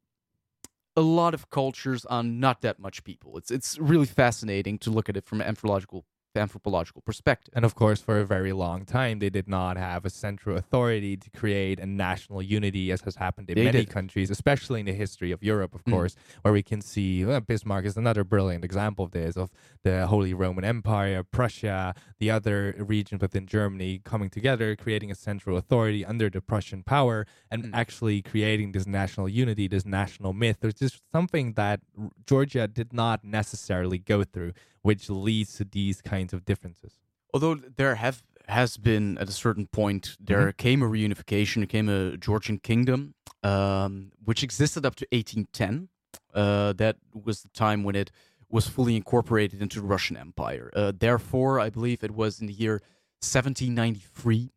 [0.96, 3.38] a lot of cultures on not that much people.
[3.38, 7.54] It's it's really fascinating to look at it from an anthropological anthropological perspective.
[7.56, 11.18] And of course, for a very long time, they did not have a central authority
[11.18, 13.90] to create a national unity, as has happened in They many did.
[13.90, 15.92] countries, especially in the history of Europe, of Mm.
[15.92, 19.50] course, where we can see uh, Bismarck is another brilliant example of this, of
[19.84, 25.58] the Holy Roman Empire, Prussia, the other regions within Germany coming together, creating a central
[25.58, 27.72] authority under the Prussian power, and Mm.
[27.74, 30.58] actually creating this national unity, this national myth.
[30.62, 31.82] There's just something that
[32.26, 36.94] Georgia did not necessarily go through, which leads to these kinds of differences.
[37.34, 41.88] Although there have has been at a certain point there came a reunification, there came
[41.88, 43.14] a Georgian kingdom,
[43.44, 45.90] um, which existed up to 1810.
[46.34, 48.12] Uh, that was the time when it
[48.50, 50.72] was fully incorporated into the Russian Empire.
[50.76, 52.82] Uh, therefore, I believe it was in the year
[53.22, 54.52] 1793.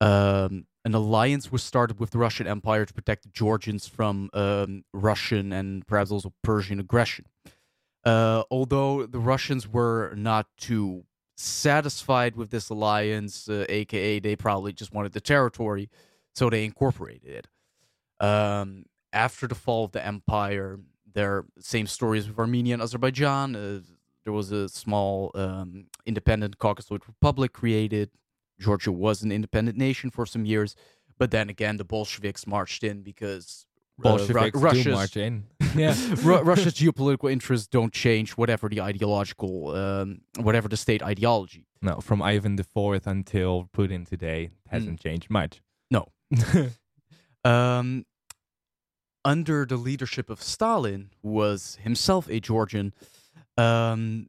[0.00, 4.84] Um, an alliance was started with the Russian Empire to protect the Georgians from um,
[4.92, 7.26] Russian and perhaps also Persian aggression.
[8.06, 11.04] Uh, although the Russians were not too
[11.36, 15.90] satisfied with this alliance, uh, aka they probably just wanted the territory,
[16.32, 18.24] so they incorporated it.
[18.24, 20.78] Um, after the fall of the empire,
[21.12, 23.56] there same stories with Armenia and Azerbaijan.
[23.56, 23.80] Uh,
[24.22, 28.10] there was a small um, independent Caucasoid republic created.
[28.60, 30.76] Georgia was an independent nation for some years,
[31.18, 33.66] but then again, the Bolsheviks marched in because
[34.04, 35.44] uh, Ru- Bolsheviks do Russia's- march in.
[35.78, 35.94] Yeah.
[36.22, 41.66] Ru- Russia's geopolitical interests don't change, whatever the ideological, um, whatever the state ideology.
[41.82, 45.62] No, from Ivan IV until Putin today hasn't changed much.
[45.90, 46.08] No.
[47.44, 48.04] um,
[49.24, 52.94] under the leadership of Stalin, who was himself a Georgian,
[53.58, 54.28] um,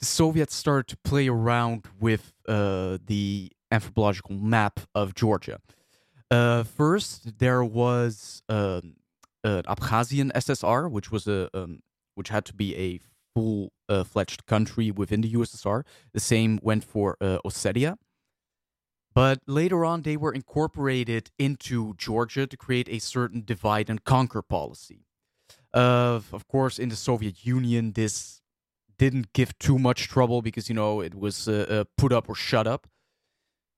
[0.00, 5.60] the Soviets started to play around with uh, the anthropological map of Georgia.
[6.30, 8.94] Uh, first, there was um,
[9.44, 11.80] an Abkhazian SSR, which was a um,
[12.14, 13.00] which had to be a
[13.34, 15.84] full uh, fledged country within the USSR.
[16.12, 17.96] The same went for uh, Ossetia.
[19.14, 24.42] But later on, they were incorporated into Georgia to create a certain divide and conquer
[24.42, 25.04] policy.
[25.74, 28.40] Uh, of course, in the Soviet Union, this
[28.98, 32.34] didn't give too much trouble because, you know, it was uh, uh, put up or
[32.34, 32.86] shut up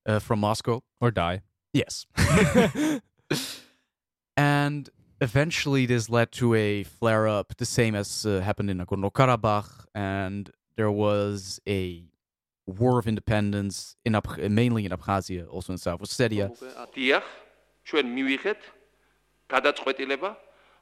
[0.06, 0.82] uh, from Moscow.
[1.00, 1.42] Or die.
[1.72, 2.06] Yes.
[4.36, 4.88] and
[5.23, 9.85] eventually, this led to a flare up, the same as uh, happened in Nagorno Karabakh.
[9.93, 12.03] And there was a
[12.65, 16.51] war of independence in Ab- mainly in Abkhazia, also in South Ossetia.
[16.95, 17.23] დიახ,
[17.89, 18.61] ჩვენ მივიღეთ
[19.49, 20.29] გადაწყვეტილება,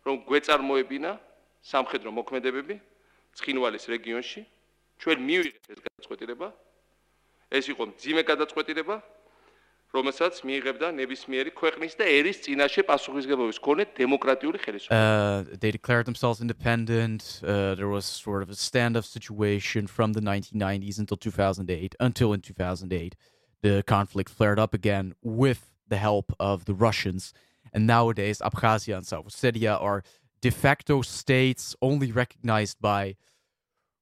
[0.06, 1.12] რომ გვეწარმოებინა
[1.64, 2.76] სამხედრო მოქმედებები
[3.40, 4.42] ცხინვალის რეგიონში.
[5.02, 6.48] ჩვენ მივიღეთ ეს გადაწყვეტილება.
[7.52, 8.96] ეს იყო მძიმე გადაწყვეტილება,
[9.96, 14.98] რომელსაც მიიღებდა ნებისმიერი ქვეყნის და ერის წინაშე პასუხისგებლობის მქონე დემოკრატიული ხელისუფლება.
[14.98, 17.42] Uh, they declared themselves independent.
[17.42, 21.96] Uh, there was sort of a standoff situation from the 1990s until 2008.
[22.00, 23.16] Until in 2008,
[23.62, 27.34] the conflict flared up again with the help of the Russians.
[27.74, 30.04] And nowadays, Abkhazia and South Ossetia are
[30.42, 33.16] de facto states only recognized by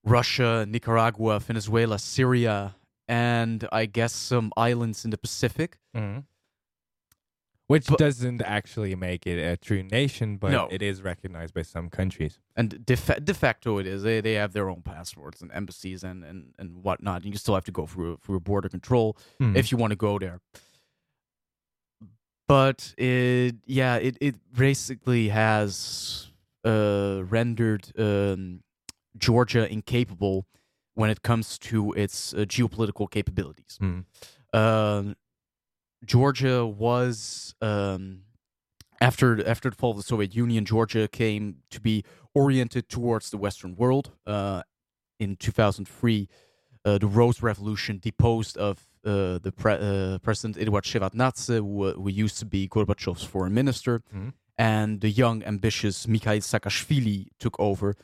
[0.03, 2.75] Russia, Nicaragua, Venezuela, Syria,
[3.10, 5.78] and I guess some islands in the Pacific.
[5.94, 6.24] Mhm.
[7.66, 10.66] Which doesn't actually make it a true nation, but No.
[10.72, 12.40] it is recognized by some countries.
[12.56, 14.02] And de, fa- de facto, it is.
[14.02, 17.22] They, they have their own passports and embassies and, and, and whatnot.
[17.22, 19.56] And You still have to go through through border control Mhm.
[19.56, 20.40] if you want to go there.
[22.48, 26.28] But it, yeah, it, it basically has
[26.64, 28.62] uh, rendered um,
[29.16, 30.46] Georgia incapable
[30.94, 33.78] when it comes to its uh, geopolitical capabilities.
[33.80, 34.04] Mm.
[36.04, 38.22] Georgia was um,
[39.00, 43.36] after after the fall of the Soviet Union, Georgia came to be oriented towards the
[43.36, 44.12] Western world.
[44.26, 44.62] Uh,
[45.18, 46.28] in 2003,
[46.86, 52.08] uh, the Rose Revolution deposed of uh, the pre- uh, President Eduard Shevardnadze, who, who
[52.08, 54.32] used to be Gorbachev's foreign minister, Mhm.
[54.56, 57.96] and the young, ambitious Mikhail Saakashvili took over,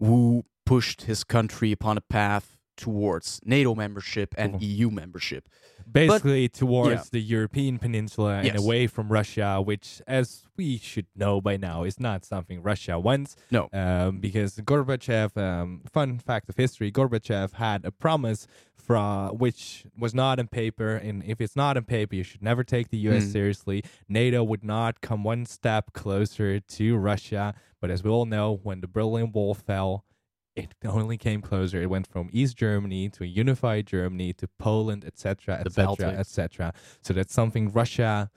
[0.00, 5.48] who pushed his country upon a path towards NATO membership and EU membership.
[5.90, 7.08] basically But- towards yeah.
[7.12, 12.00] the European peninsula and away from Russia, which, as we should know by now, is
[12.00, 13.36] not something Russia wants.
[13.50, 13.68] No.
[13.72, 15.36] um, because Gorbachev.
[15.36, 20.96] Um, fun fact of history: Gorbachev had a promise from which was not in paper,
[20.96, 23.24] and if it's not in paper, you should never take the U.S.
[23.24, 23.32] Mm.
[23.32, 23.84] seriously.
[24.08, 28.80] NATO would not come one step closer to Russia, but as we all know, when
[28.80, 30.04] the Berlin Wall fell.
[30.56, 31.82] It only came closer.
[31.82, 36.72] It went from East Germany to a unified Germany to Poland, etc., etc., etc.
[37.02, 38.30] So that's something Russia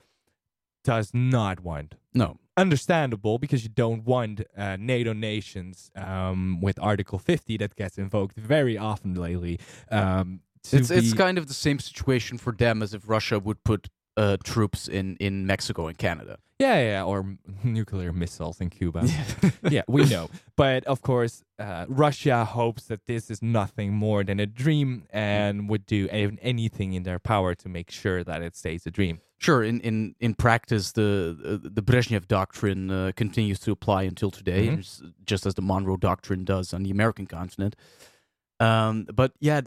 [0.82, 1.94] does not want.
[2.14, 2.38] No.
[2.56, 8.36] Understandable because you don't want uh, NATO nations um, with Article 50 that gets invoked
[8.36, 9.60] very often lately.
[9.90, 10.40] Um,
[10.72, 14.36] It's it's kind of the same situation for them as if Russia would put uh,
[14.44, 16.36] troops in in Mexico and Canada.
[16.60, 17.24] Yeah, yeah, or
[17.64, 19.02] nuclear missiles in Cuba.
[19.70, 20.28] yeah, we know.
[20.56, 25.70] But of course, uh, Russia hopes that this is nothing more than a dream and
[25.70, 26.08] would do
[26.42, 29.20] anything in their power to make sure that it stays a dream.
[29.40, 34.30] Sure, in in in practice, the uh, the Brezhnev doctrine uh, continues to apply until
[34.30, 34.78] today, Mhm.
[35.24, 37.76] just- as the Monroe Doctrine does on the American continent.
[38.60, 39.60] Um, but yeah,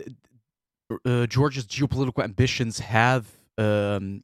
[1.05, 3.23] uh, Georgia's geopolitical ambitions have
[3.57, 4.23] um,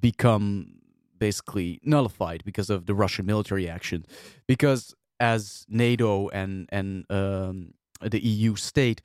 [0.00, 0.80] become
[1.18, 4.04] basically nullified because of the Russian military action.
[4.46, 9.00] Because as NATO and and um, the EU state,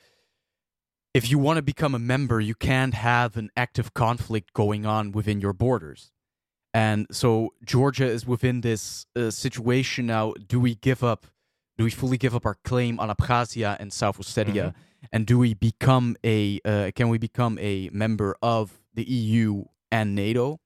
[1.13, 5.11] if you want to become a member, you can't have an active conflict going on
[5.11, 6.11] within your borders.
[6.73, 10.33] And so Georgia is within this uh, situation now.
[10.47, 11.25] Do we give up?
[11.77, 14.73] Do we fully give up our claim on Abkhazia and South Ossetia?
[15.13, 16.59] And do we become a?
[16.65, 20.59] Uh, can we become a member of the EU and NATO,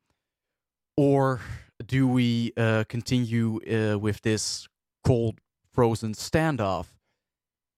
[0.96, 1.42] or
[1.86, 4.68] do we uh, continue uh, with this
[5.04, 5.40] cold,
[5.72, 6.88] frozen standoff?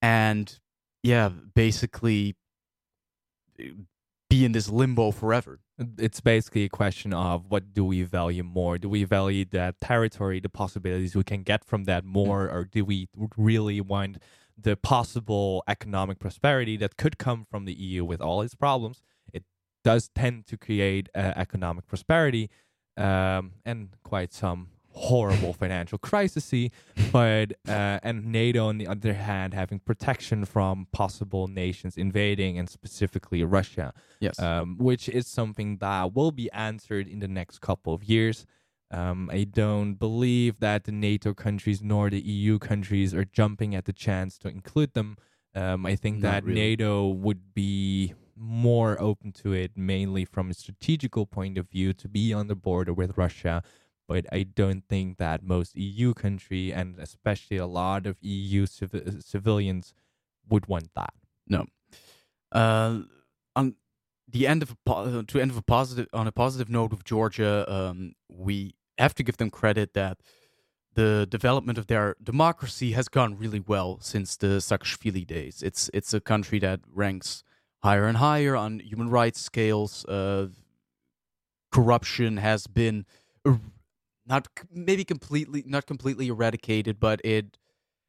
[0.01, 0.59] And
[1.03, 2.35] yeah, basically
[3.59, 3.65] uh,
[4.29, 5.59] be in this limbo forever.
[5.97, 8.77] It's basically a question of what do we value more?
[8.77, 12.85] Do we value that territory, the possibilities we can get from that more, or do
[12.85, 14.17] we really want
[14.57, 19.01] the possible economic prosperity that could come from the EU with all its problems?
[19.33, 19.43] It
[19.83, 22.49] does tend to create uh, economic prosperity
[22.97, 26.71] um, and quite some horrible financial crises,
[27.11, 32.69] but uh, and NATO on the other hand having protection from possible nations invading and
[32.69, 33.93] specifically Russia.
[34.19, 34.39] Yes.
[34.39, 38.45] Um, which is something that will be answered in the next couple of years.
[38.91, 43.85] Um, I don't believe that the NATO countries nor the EU countries are jumping at
[43.85, 45.17] the chance to include them.
[45.53, 46.59] Um, I think Not that really.
[46.59, 52.07] NATO would be more open to it, mainly from a strategical point of view, to
[52.07, 53.63] be on the border with Russia.
[54.07, 59.23] But I don't think that most EU country and especially a lot of EU civ-
[59.25, 59.93] civilians
[60.47, 61.13] would want that.
[61.47, 61.65] No.
[62.51, 63.01] Uh,
[63.55, 63.75] on
[64.27, 67.03] the end of a po- to end of a positive on a positive note of
[67.03, 70.19] Georgia, um, we have to give them credit that
[70.93, 75.61] the development of their democracy has gone really well since the Saakashvili days.
[75.63, 77.43] It's it's a country that ranks
[77.85, 80.05] higher and higher on human rights scales.
[80.05, 80.47] Uh,
[81.71, 83.05] corruption has been
[83.47, 83.59] er-
[84.25, 87.57] not maybe completely not completely eradicated, but it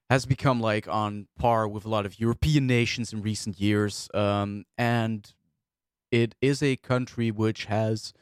[0.08, 4.08] has become like on par with a lot of European nations in recent years.
[4.14, 5.34] Um, and
[6.10, 8.14] it is a country which has,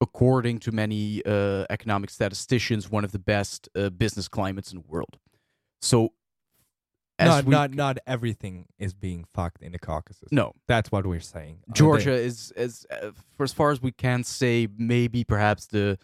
[0.00, 4.84] according to many uh, economic statisticians, one of the best uh, business climates in the
[4.86, 5.18] world.
[5.80, 6.12] So,
[7.28, 10.28] Not, we- not, not everything is being fucked in the Caucasus.
[10.30, 10.52] No.
[10.66, 11.60] That's what we're saying.
[11.72, 15.98] Georgia is, is uh, for as far as we can say, maybe perhaps the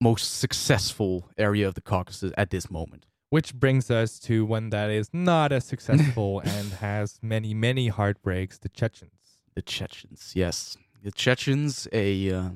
[0.00, 3.06] most successful area of the Caucasus at this moment.
[3.30, 8.58] Which brings us to one that is not as successful and has many, many heartbreaks
[8.58, 9.10] the Chechens.
[9.54, 10.76] The Chechens, yes.
[11.02, 12.48] The Chechens, a uh,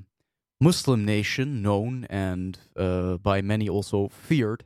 [0.61, 4.65] Muslim nation known and uh, by many also feared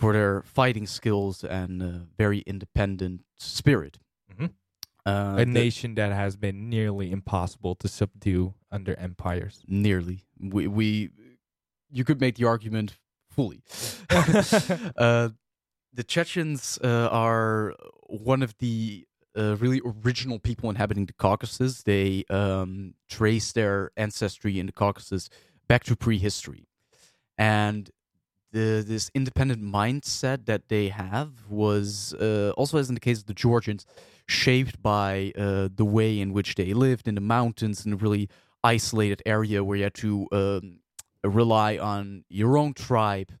[0.00, 1.86] for their fighting skills and uh,
[2.16, 3.98] very independent spirit.
[4.32, 4.50] Mhm.
[5.04, 9.62] Uh, a nation that has been nearly impossible to subdue under empires.
[9.66, 10.24] nearly.
[10.38, 11.10] We, we,
[11.90, 12.96] you could make the argument
[13.30, 13.62] fully.
[14.96, 15.30] uh,
[15.92, 17.74] the Chechens uh, are
[18.06, 19.06] one of the
[19.36, 21.82] uh, really original people inhabiting the Caucasus.
[21.82, 25.28] They um, trace their ancestry in the Caucasus
[25.68, 26.68] back to prehistory,
[27.36, 27.90] and
[28.52, 33.26] the, this independent mindset that they have was uh, also, as in the case of
[33.26, 33.86] the Georgians,
[34.26, 38.28] shaped by uh, the way in which they lived in the mountains in a really
[38.62, 40.80] isolated area where you had to um,
[41.24, 43.32] rely on your own tribe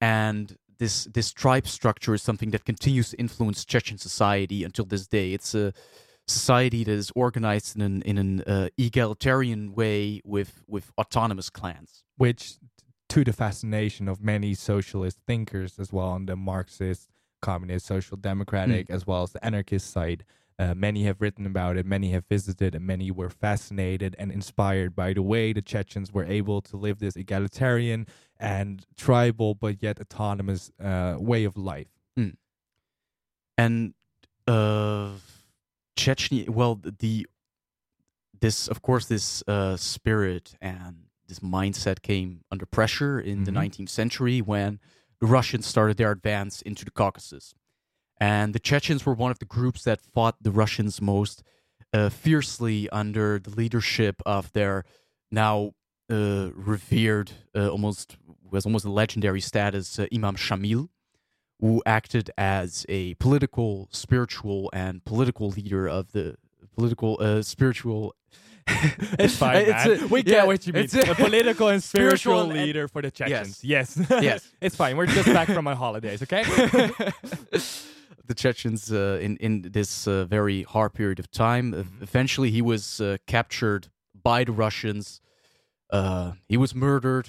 [0.00, 5.06] and this this tribe structure is something that continues to influence Chechen society until this
[5.06, 5.32] day.
[5.32, 5.72] It's a
[6.26, 12.04] society that is organized in an in an uh, egalitarian way with with autonomous clans.
[12.16, 12.58] which
[13.18, 17.08] to the fascination of many socialist thinkers as well on the Marxist,
[17.42, 20.24] communist, social democratic, as well as the anarchist side.
[20.56, 24.94] Uh, many have written about it, many have visited, and many were fascinated and inspired
[24.94, 28.06] by the way the Chechens were able to live this egalitarian
[28.38, 31.88] and tribal but yet autonomous uh, way of life.
[32.18, 32.36] Mm.
[33.56, 33.94] And
[34.46, 35.10] uh,
[35.96, 37.26] Chechnya, well, the
[38.40, 43.54] this of course this uh, spirit and this mindset came under pressure in the Mhm.
[43.54, 44.80] 19th century when
[45.20, 47.54] the Russians started their advance into the Caucasus,
[48.20, 51.42] and the Chechens were one of the groups that fought the Russians most
[51.92, 54.84] uh, fiercely under the leadership of their
[55.30, 55.72] now
[56.10, 58.16] uh, revered, uh, almost
[58.50, 60.88] was almost a legendary status, uh, Imam Shamil
[61.60, 66.36] who acted as a political, spiritual, and political leader of the
[66.74, 68.14] political, uh, spiritual.
[69.18, 70.08] It's fine, man.
[70.10, 70.84] we get what you mean.
[70.84, 73.64] it's A political and spiritual and- leader for the Chechens.
[73.64, 73.98] Yes.
[74.10, 74.48] Yes.
[74.60, 74.96] it's fine.
[74.96, 76.42] We're just back from our holidays, okay?
[78.26, 81.74] the Chechens uh, in in this uh, very hard period of time.
[81.74, 83.88] Uh, Eventually, he was uh, captured
[84.22, 85.20] by the Russians.
[85.90, 87.28] Uh, he was murdered.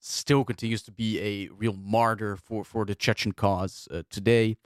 [0.00, 4.56] Still continues to be a real martyr for for the Chechen cause uh, today.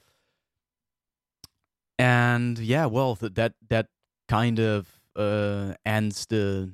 [1.99, 3.87] And yeah, well, th- that that
[4.29, 6.73] kind of uh, ends the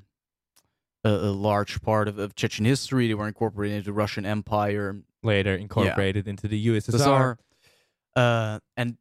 [1.05, 3.09] a, a large part of, of Chechen history.
[3.09, 4.97] They were incorporated into the Russian Empire.
[5.23, 5.63] Later Yeah.
[5.63, 7.37] incorporated into the USSR.
[8.17, 8.97] Uh, and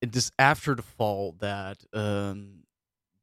[0.00, 2.64] it is after the fall that um,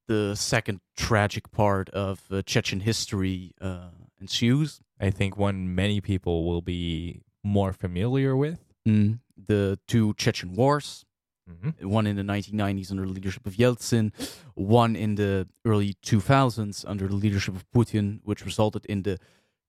[0.07, 3.89] the second tragic part of uh, Chechen history uh,
[4.20, 4.82] ensues.
[4.99, 8.59] I think one many people will be more familiar with.
[8.88, 11.05] Mm, the two Chechen wars,
[11.50, 11.84] Mhm.
[11.84, 14.12] one in the 1990s under the leadership of Yeltsin,
[14.56, 19.18] one in the early 2000s under the leadership of Putin, which resulted in the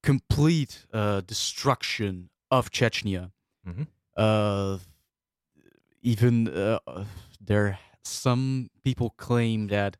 [0.02, 3.30] complete uh, destruction of Chechnya.
[3.66, 3.86] Mhm.
[4.16, 4.78] Uh,
[6.02, 6.78] even uh,
[7.40, 9.96] there, some people claim that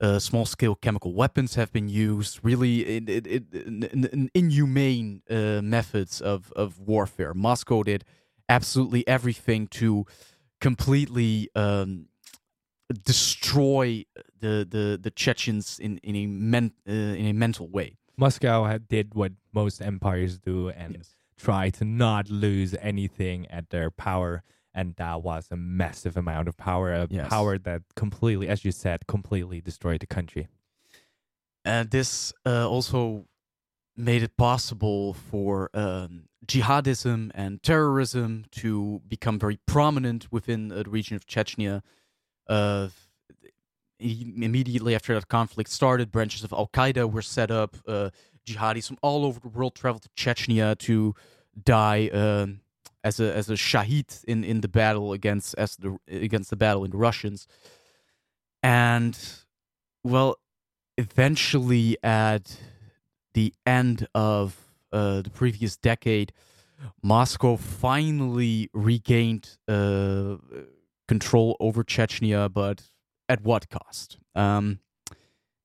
[0.00, 2.38] uh, small-scale chemical weapons have been used.
[2.42, 7.32] Really, in, in, in, in, in inhumane uh, methods of of warfare.
[7.34, 8.04] Moscow did
[8.48, 10.04] absolutely everything to
[10.60, 12.06] completely um,
[13.04, 14.04] destroy
[14.40, 17.96] the, the, the Chechens in in a men, uh, in a mental way.
[18.16, 23.90] Moscow had, did what most empires do and try to not lose anything at their
[23.90, 24.42] power.
[24.72, 27.28] And that was a massive amount of power, a Yes.
[27.28, 30.48] power that completely, as you said, completely destroyed the country.
[31.64, 33.26] And this uh, also
[33.96, 40.90] made it possible for um, jihadism and terrorism to become very prominent within uh, the
[40.90, 41.82] region of Chechnya.
[42.46, 42.88] Uh,
[43.98, 47.76] immediately after that conflict started, branches of Al Qaeda were set up.
[47.86, 48.10] Uh,
[48.46, 51.14] jihadis from all over the world traveled to Chechnya to
[51.64, 52.60] die um,
[53.02, 56.84] as a as a shahid in, in the battle against as the against the battle
[56.84, 57.48] in the Russians.
[58.62, 59.18] And
[60.04, 60.36] well,
[60.98, 62.58] eventually at
[63.36, 64.56] the end of
[64.92, 66.32] uh, the previous decade,
[67.02, 70.36] Moscow finally regained uh,
[71.06, 72.90] control over Chechnya, but
[73.28, 74.18] at what cost?
[74.34, 74.80] Um,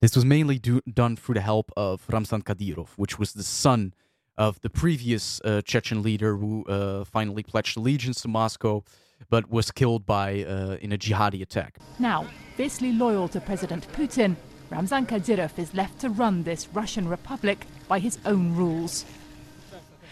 [0.01, 3.93] this was mainly do- done through the help of Ramzan Kadyrov, which was the son
[4.37, 8.83] of the previous uh, Chechen leader who uh, finally pledged allegiance to Moscow,
[9.29, 11.77] but was killed by uh, in a jihadi attack.
[11.99, 14.35] Now, fiercely loyal to President Putin,
[14.71, 19.03] Ramzan Kadyrov is left to run this Russian republic by his own rules.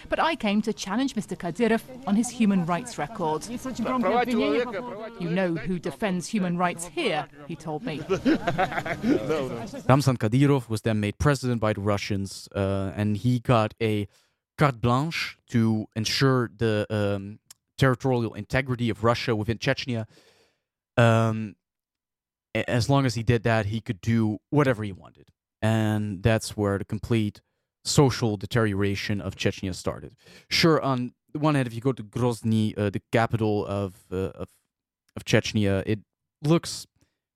[0.09, 1.37] But I came to challenge Mr.
[1.37, 3.47] Kadyrov on his human rights record.
[3.47, 8.01] You know who defends human rights here, he told me.
[9.87, 14.09] Ramzan Kadyrov was then made president by the Russians, uh, and he got a
[14.57, 17.39] carte blanche to ensure the um,
[17.77, 20.05] territorial integrity of Russia within Chechnya.
[20.97, 21.55] Um,
[22.55, 25.29] as long as he did that, he could do whatever he wanted,
[25.61, 27.41] and that's where the complete
[27.85, 30.15] social deterioration of Chechnya started.
[30.49, 34.49] Sure, on one hand, if you go to Grozny, uh, the capital of, uh, of
[35.15, 35.99] of Chechnya, it
[36.43, 36.85] looks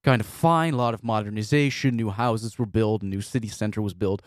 [0.03, 0.73] kind of fine.
[0.73, 4.21] A lot of modernization, new houses were built, a new city center was built.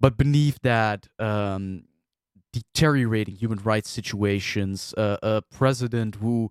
[0.00, 1.84] But beneath that, um,
[2.52, 6.50] deteriorating human rights situations, uh, a president who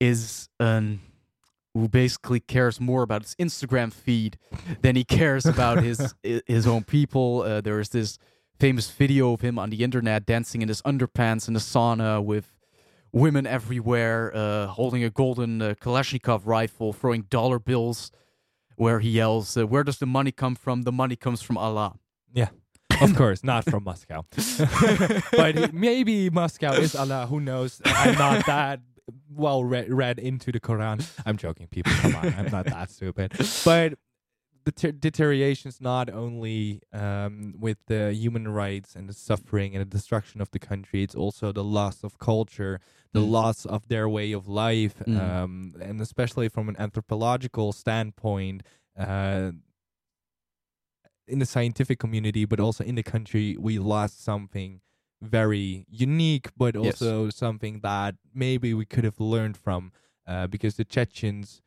[0.00, 1.00] is an
[1.74, 4.38] who basically cares more about his Instagram feed
[4.80, 6.14] than he cares about his
[6.46, 7.42] his own people.
[7.42, 8.18] Uh, there is this
[8.58, 12.56] famous video of him on the internet dancing in his underpants in a sauna with
[13.12, 18.12] women everywhere, uh, holding a golden uh, Kalashnikov rifle, throwing dollar bills,
[18.76, 20.82] where he yells, uh, "Where does the money come from?
[20.82, 21.98] The money comes from Allah."
[22.32, 22.48] Yeah.
[23.00, 24.24] Of course, not from Moscow.
[25.32, 27.26] but maybe Moscow is Allah.
[27.26, 27.82] Who knows?
[27.84, 28.80] I'm not that
[29.28, 31.06] well read, read into the Quran.
[31.26, 31.92] I'm joking, people.
[32.00, 33.32] Come on, I'm not that stupid.
[33.64, 33.94] But
[34.64, 39.82] the ter- deterioration is not only um, with the human rights and the suffering and
[39.82, 41.02] the destruction of the country.
[41.02, 42.80] It's also the loss of culture,
[43.12, 43.30] the Mm.
[43.30, 45.20] loss of their way of life, Mm.
[45.20, 48.62] um, and especially from an anthropological standpoint.
[48.98, 49.52] Uh,
[51.26, 54.80] in the scientific community, but also in the country, we lost something
[55.22, 56.84] very unique, but Yes.
[57.02, 59.92] also something that maybe we could have learned from,
[60.26, 61.62] uh, because the Chechens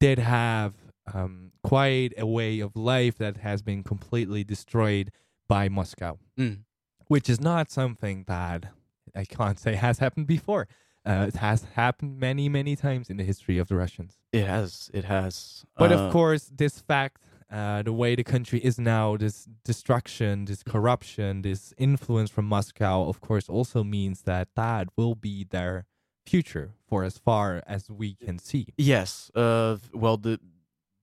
[0.00, 0.74] did have
[1.12, 5.10] um, quite a way of life that has been completely destroyed
[5.48, 6.60] by Moscow, Mm.
[7.08, 8.66] which is not something that
[9.14, 10.68] I can't say has happened before.
[11.04, 14.18] Uh, it has happened many, many times in the history of the Russians.
[14.32, 14.90] It has.
[14.94, 15.64] It has.
[15.76, 17.20] But Uh, of course, this fact,
[17.52, 23.08] uh, the way the country is now, this destruction, this corruption, this influence from Moscow,
[23.08, 25.84] of course, also means that that will be their
[26.24, 28.68] future for as far as we can see.
[28.78, 29.30] Yes.
[29.34, 30.38] Uh, well, the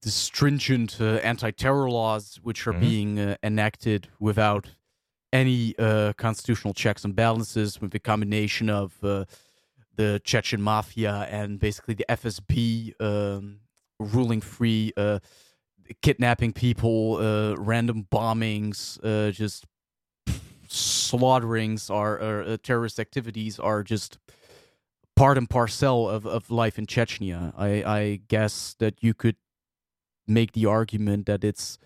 [0.02, 2.80] the stringent uh, anti-terror laws, which are Mhm.
[2.80, 4.64] being uh, enacted without
[5.30, 9.26] any uh, constitutional checks and balances, with the combination of uh,
[9.96, 13.60] the Chechen mafia and basically the FSB um,
[13.98, 15.18] ruling free, uh,
[16.02, 19.66] kidnapping people, uh, random bombings, uh, just
[20.68, 24.18] slaughterings, are, are uh, terrorist activities are just
[25.16, 27.52] part and parcel of, of life in Chechnya.
[27.56, 29.36] I, I guess that you could
[30.26, 31.78] make the argument that it's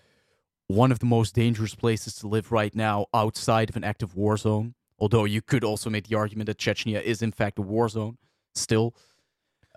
[0.67, 4.37] one of the most dangerous places to live right now outside of an active war
[4.37, 4.75] zone.
[4.97, 8.17] Although you could also make the argument that Chechnya is in fact a war zone
[8.53, 8.95] still.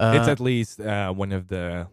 [0.01, 1.89] it's Uh, at least uh, one of the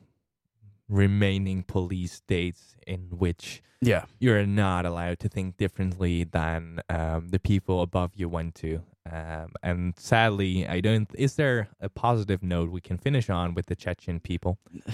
[0.90, 4.06] remaining police states in which Yeah.
[4.20, 8.82] you're not allowed to think differently than um, the people above you went to.
[9.12, 11.08] Um, and sadly, I don't.
[11.16, 14.58] Is there a positive note we can finish on with the Chechen people?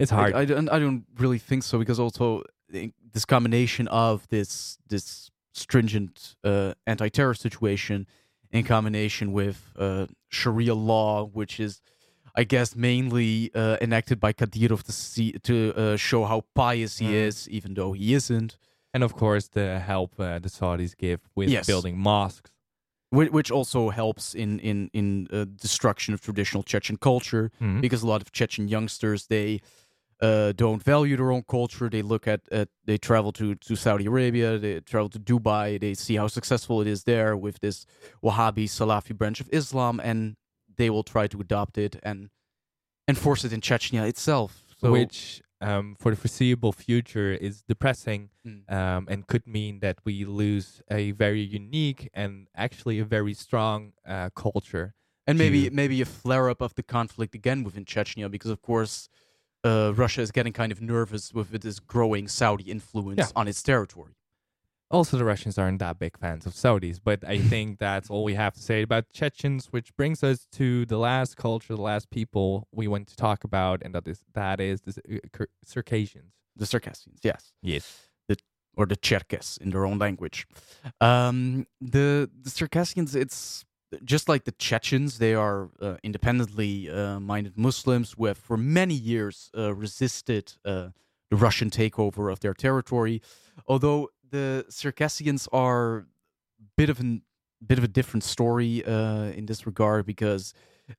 [0.00, 0.34] It's hard.
[0.34, 0.68] I, don't.
[0.70, 6.74] I don't really think so because also eh, this combination of this this stringent uh,
[6.84, 8.08] anti-terror situation
[8.50, 11.80] in combination with uh, Sharia law, which is,
[12.34, 17.06] I guess, mainly uh, enacted by Kadyrov to see to uh, show how pious he
[17.06, 17.26] Mm.
[17.28, 18.56] is, even though he isn't.
[18.96, 21.66] and of course, the help uh, the Saudis give with Yes.
[21.66, 22.50] building mosques.
[23.10, 27.80] Whi- Which also helps in in in uh, destruction of traditional Chechen culture Mhm.
[27.80, 29.60] because a lot of Chechen youngsters they
[30.22, 31.88] uh, don't value their own culture.
[31.90, 35.94] They look at, at they travel to to Saudi Arabia, they travel to Dubai, they
[35.94, 37.84] see how successful it is there with this
[38.22, 40.36] Wahhabi Salafi branch of Islam, and
[40.76, 42.30] they will try to adopt it and
[43.08, 44.64] enforce it in Chechnya itself.
[44.76, 48.70] So, which um, for the foreseeable future is depressing Mm.
[48.70, 53.92] um, and could mean that we lose a very unique and actually a very strong
[54.06, 54.94] uh, culture.
[55.26, 59.08] and maybe maybe a flare up of the conflict again within Chechnya because of course
[59.64, 63.40] uh, Russia is getting kind of nervous with this growing Saudi influence Yeah.
[63.40, 64.12] on its territory.
[64.94, 68.34] Also the Russians aren't that big fans of Saudis, but I think that's all we
[68.34, 72.68] have to say about Chechens, which brings us to the last culture, the last people
[72.72, 76.32] we want to talk about, and that is that is the uh, Circassians.
[76.56, 77.52] The Circassians, yes.
[77.60, 78.08] Yes.
[78.28, 78.36] The
[78.76, 80.46] or the Cherkess in their own language.
[81.00, 83.64] Um, the the Circassians, it's
[84.04, 85.18] just like the Chechens.
[85.18, 90.90] They are uh, independently uh, minded Muslims who have for many years uh, resisted uh,
[91.30, 93.20] the Russian takeover of their territory.
[93.66, 96.04] Although the Circassians are a
[96.76, 97.22] bit of an
[97.64, 100.52] bit of a different story uh, in this regard because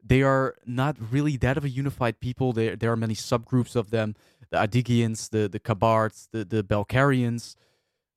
[0.03, 2.53] they are not really that of a unified people.
[2.53, 4.15] There there are many subgroups of them:
[4.51, 7.55] the Adigians, the the Kabards, the the Balkarians.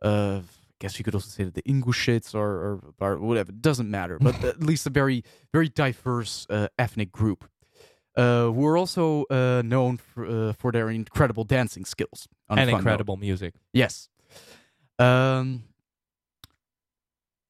[0.01, 3.51] Uh, I guess you could also say that the Ingushets or, or, or whatever.
[3.51, 7.51] It doesn't matter, but at least a very very diverse uh, ethnic group.
[8.17, 12.67] Uh, who are also uh, known for, uh, for their incredible dancing skills and fun
[12.67, 12.77] note.
[12.79, 13.55] incredible music.
[13.73, 14.09] Yes.
[14.99, 15.65] Um,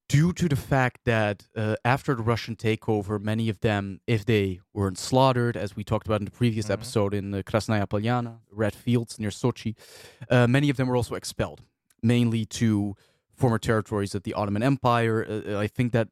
[0.09, 4.61] due to the fact that uh, after the Russian takeover, many of them, if they
[4.73, 6.73] weren't slaughtered, as we talked about in the previous Mhm.
[6.73, 9.75] episode in the Krasnaya Polyana, Red Fields near Sochi,
[10.31, 11.63] uh, many of them were also expelled,
[12.03, 12.95] mainly to
[13.35, 15.25] former territories of the Ottoman Empire.
[15.29, 16.09] Uh, I think that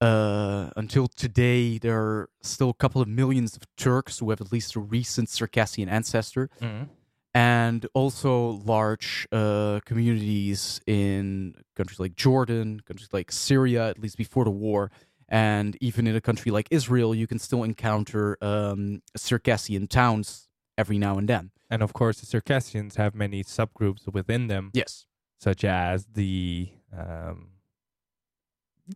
[0.00, 4.52] uh, until today, there are still a couple of millions of Turks who have at
[4.52, 6.88] least a recent Circassian ancestor Mhm.
[7.34, 14.44] And also large uh, communities in countries like Jordan, countries like Syria, at least before
[14.44, 14.90] the war,
[15.28, 20.98] And even in a country like Israel, you can still encounter um, Circassian towns every
[20.98, 21.50] now and then.
[21.70, 24.70] And of course, the Circassians have many subgroups within them.
[24.74, 25.06] Yes.
[25.40, 26.70] Such as the.
[26.96, 27.48] Um,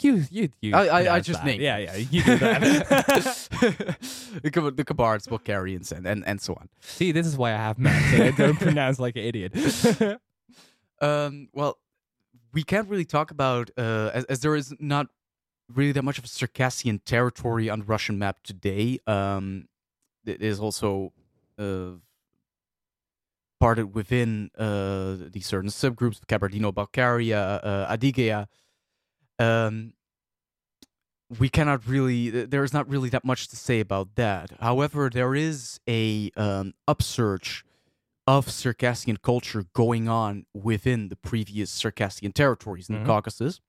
[0.00, 0.74] you, you, you.
[0.74, 1.46] I, I, I just that.
[1.46, 1.62] named.
[1.62, 1.96] Yeah, yeah.
[1.96, 2.60] You do that.
[4.42, 6.68] the, Kab- the Kabards, Bulgarians, and, and, and so on.
[6.80, 9.52] See, this is why I have math, so I don't pronounce like an idiot.
[11.00, 11.78] Um, well,
[12.52, 15.06] we can't really talk about uh, as, as there is not
[15.72, 18.98] really that much of a Circassian territory on the Russian map today.
[19.06, 19.68] Um,
[20.26, 21.12] it is also
[21.56, 21.98] uh,
[23.60, 28.46] parted within uh, these certain subgroups: the Kabardino-Balkaria, uh, Adygea.
[29.38, 29.92] Um,
[31.38, 32.30] we cannot really.
[32.30, 34.50] There is not really that much to say about that.
[34.60, 37.64] However, there is a um, upsurge
[38.26, 43.00] of Circassian culture going on within the previous Circassian territories in Mhm.
[43.00, 43.60] the Caucasus,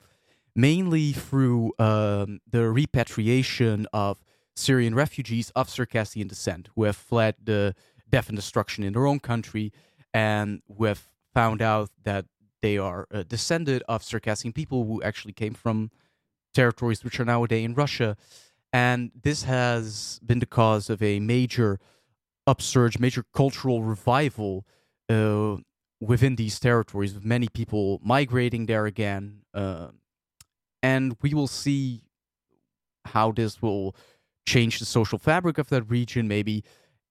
[0.55, 4.23] mainly through um, the repatriation of
[4.55, 7.73] Syrian refugees of Circassian descent who have fled the
[8.09, 9.71] death and destruction in their own country
[10.13, 12.25] and who have found out that
[12.61, 15.91] they are uh, descended of Circassian people who actually came from
[16.53, 18.17] territories which are nowadays in Russia.
[18.71, 21.79] And this has been the cause of a major
[22.45, 24.65] upsurge, major cultural revival
[25.09, 25.57] uh,
[25.99, 29.41] within these territories, with many people migrating there again.
[29.53, 29.87] Uh,
[30.81, 32.01] and we will see
[33.05, 33.95] how this will
[34.45, 36.63] change the social fabric of that region, maybe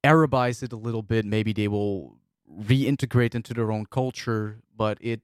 [0.04, 2.18] Arabize it a little bit, maybe they will
[2.50, 5.20] reintegrate into their own culture, but it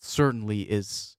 [0.00, 1.16] certainly is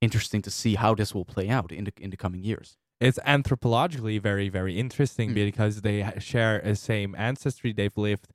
[0.00, 2.76] interesting to see how this will play out in the in the coming years.
[3.00, 5.34] it's anthropologically very very interesting hmm.
[5.34, 8.26] because they share a same ancestry they've lived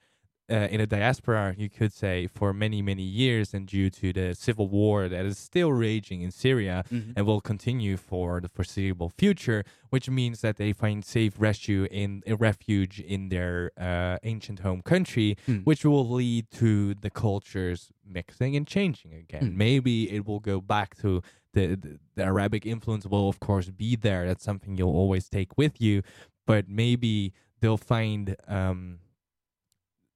[0.51, 4.33] uh, in a diaspora you could say for many many years and due to the
[4.35, 7.13] civil war that is still raging in syria Mhm.
[7.15, 12.21] and will continue for the foreseeable future which means that they find safe refuge in
[12.27, 15.63] a refuge in their uh, ancient home country Mm.
[15.65, 19.55] which will lead to the cultures mixing and changing again Mm.
[19.55, 21.21] maybe it will go back to
[21.53, 24.25] the, the the Arabic influence will of course be there.
[24.27, 26.01] That's something you'll always take with you,
[26.47, 28.99] but maybe they'll find um,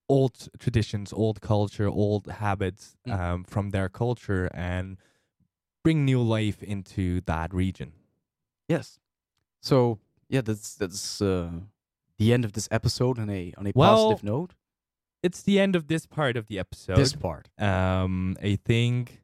[0.10, 3.20] old traditions, old culture, old habits Mm.
[3.20, 4.98] um, from their culture and
[5.84, 7.92] bring new life into that region.
[8.68, 9.00] Yes.
[9.62, 10.00] So
[10.30, 11.52] yeah, that's that's uh,
[12.18, 14.54] the end of this episode on a on a Well, positive note.
[15.24, 16.98] It's the end of this part of the episode.
[16.98, 17.50] This part.
[17.58, 19.24] Um, I think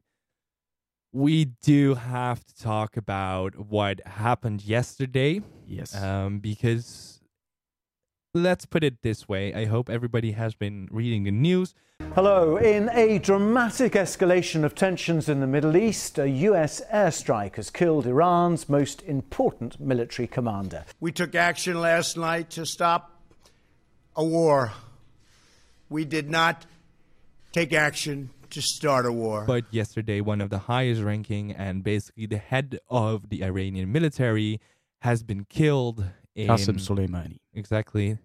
[1.12, 5.40] we do have to talk about what happened yesterday.
[5.66, 5.94] Yes.
[5.94, 7.13] Um, because
[8.34, 9.54] let's put it this way.
[9.54, 11.74] I hope everybody has been reading the news.
[12.14, 12.56] Hello.
[12.56, 18.06] In a dramatic escalation of tensions in the Middle East, a US airstrike has killed
[18.06, 20.84] Iran's most important military commander.
[21.00, 23.22] We took action last night to stop
[24.16, 24.72] a war.
[25.88, 26.66] We did not
[27.52, 29.44] take action to start a war.
[29.46, 34.60] But yesterday, one of the highest ranking and basically the head of the Iranian military
[35.02, 36.04] has been killed.
[36.34, 37.38] In, Qasem Soleimani.
[37.54, 38.18] Exactly.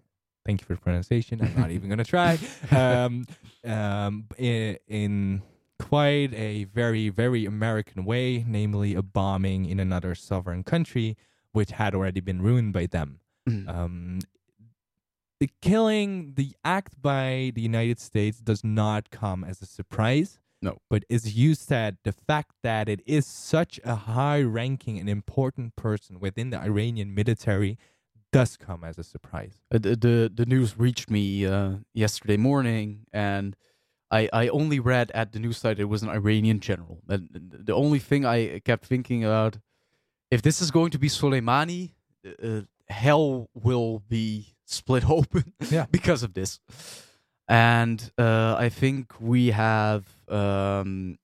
[0.44, 1.40] Thank you for the pronunciation.
[1.42, 2.38] I'm not even going to try.
[2.72, 3.26] Um,
[3.64, 5.42] um, in, in
[5.78, 11.16] quite a very, very American way, namely a bombing in another sovereign country,
[11.52, 13.20] which had already been ruined by them.
[13.48, 13.68] Mhm.
[13.68, 14.18] Um,
[15.40, 20.38] the killing, the act by the United States does not come as a surprise.
[20.62, 20.78] No.
[20.90, 25.76] But as you said, the fact that it is such a high ranking and important
[25.76, 27.78] person within the Iranian military
[28.32, 29.54] does come as a surprise.
[29.74, 33.56] Uh, the, the the news reached me uh, yesterday morning, and
[34.10, 36.98] I I only read at the news site it was an Iranian general.
[37.08, 39.58] And the only thing I kept thinking about,
[40.30, 41.92] if this is going to be Soleimani,
[42.42, 45.86] uh, hell will be split open Yeah.
[45.90, 46.60] because of this.
[47.48, 50.04] And uh, I think we have.
[50.28, 51.18] Um,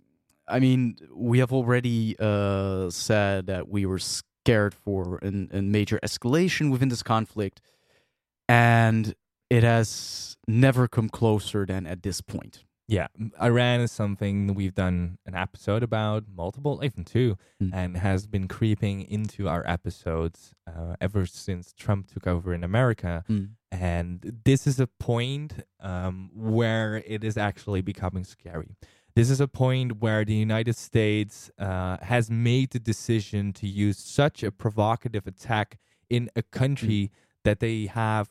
[0.48, 3.98] I mean, we have already uh, said that we were
[4.46, 7.60] scared for an, a major escalation within this conflict,
[8.48, 9.14] and
[9.50, 12.62] it has never come closer than at this point.
[12.88, 13.08] Yeah,
[13.42, 17.70] Iran is something we've done an episode about, multiple, even two, Mm.
[17.74, 23.24] and has been creeping into our episodes uh, ever since Trump took over in America.
[23.28, 23.48] Mm.
[23.72, 28.76] And this is a point um, where it is actually becoming scary.
[29.16, 33.96] This is a point where the United States uh, has made the decision to use
[33.96, 35.78] such a provocative attack
[36.10, 37.10] in a country
[37.42, 38.28] that they have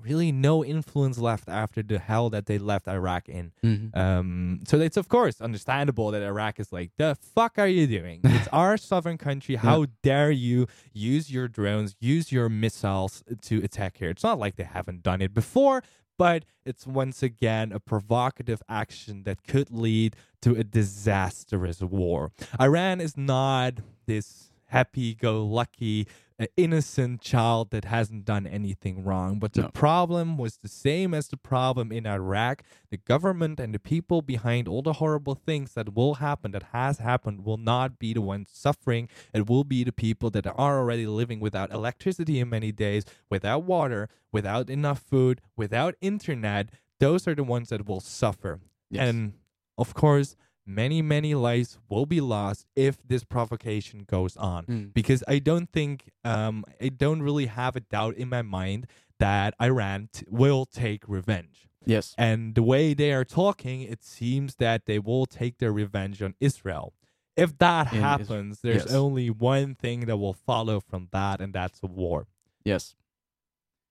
[0.00, 3.52] really no influence left after the hell that they left Iraq in.
[3.64, 3.96] Mhm.
[3.96, 8.20] Um, so it's of course understandable that Iraq is like, the fuck are you doing?
[8.24, 9.56] It's our sovereign country.
[9.56, 14.10] How dare you use your drones, use your missiles to attack here?
[14.10, 15.82] It's not like they haven't done it before,
[16.18, 22.32] but it's once again a provocative action that could lead to a disastrous war.
[22.60, 23.74] Iran is not
[24.06, 26.06] this happy go lucky
[26.42, 29.38] uh, innocent child that hasn't done anything wrong.
[29.38, 29.68] But the No.
[29.68, 32.62] problem was the same as the problem in Iraq.
[32.90, 36.98] The government and the people behind all the horrible things that will happen that has
[36.98, 39.08] happened will not be the ones suffering.
[39.32, 43.64] It will be the people that are already living without electricity in many days without
[43.64, 46.70] water without enough food without internet.
[47.00, 48.60] Those are the ones that will suffer.
[48.90, 49.08] Yes.
[49.08, 49.32] and
[49.78, 50.36] of course
[50.66, 54.94] many many lives will be lost if this provocation goes on Mm.
[54.94, 58.86] because i don't think um i don't really have a doubt in my mind
[59.18, 62.14] that iran t- will take revenge Yes.
[62.16, 66.34] and the way they are talking it seems that they will take their revenge on
[66.38, 66.92] israel
[67.36, 68.94] if that In happens there's yes.
[68.94, 72.26] only one thing that will follow from that and that's a war
[72.64, 72.94] Yes.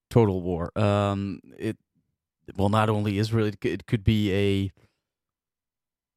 [0.09, 0.71] Total war.
[0.77, 1.77] Um, it
[2.57, 4.71] well, not only Israel, it, it could be a.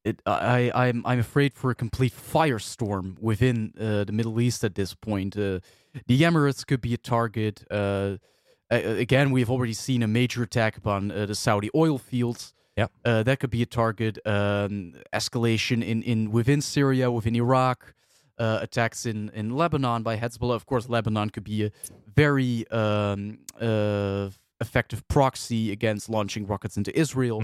[0.05, 4.75] It, I, I'm, I'm afraid for a complete firestorm within uh, the Middle East at
[4.75, 5.35] this point.
[5.35, 5.59] Uh,
[6.05, 7.65] the Emirates could be a target.
[7.71, 8.17] Uh,
[8.69, 12.53] again, we've already seen a major attack upon uh, the Saudi oil fields.
[12.77, 12.91] Yep.
[13.03, 14.19] Uh, that could be a target.
[14.27, 17.95] Um, escalation in, in within Syria, within Iraq,
[18.37, 20.55] uh, attacks in, in Lebanon by Hezbollah.
[20.55, 21.71] Of course, Lebanon could be a
[22.15, 24.29] very um, uh,
[24.61, 27.41] effective proxy against launching rockets into Israel.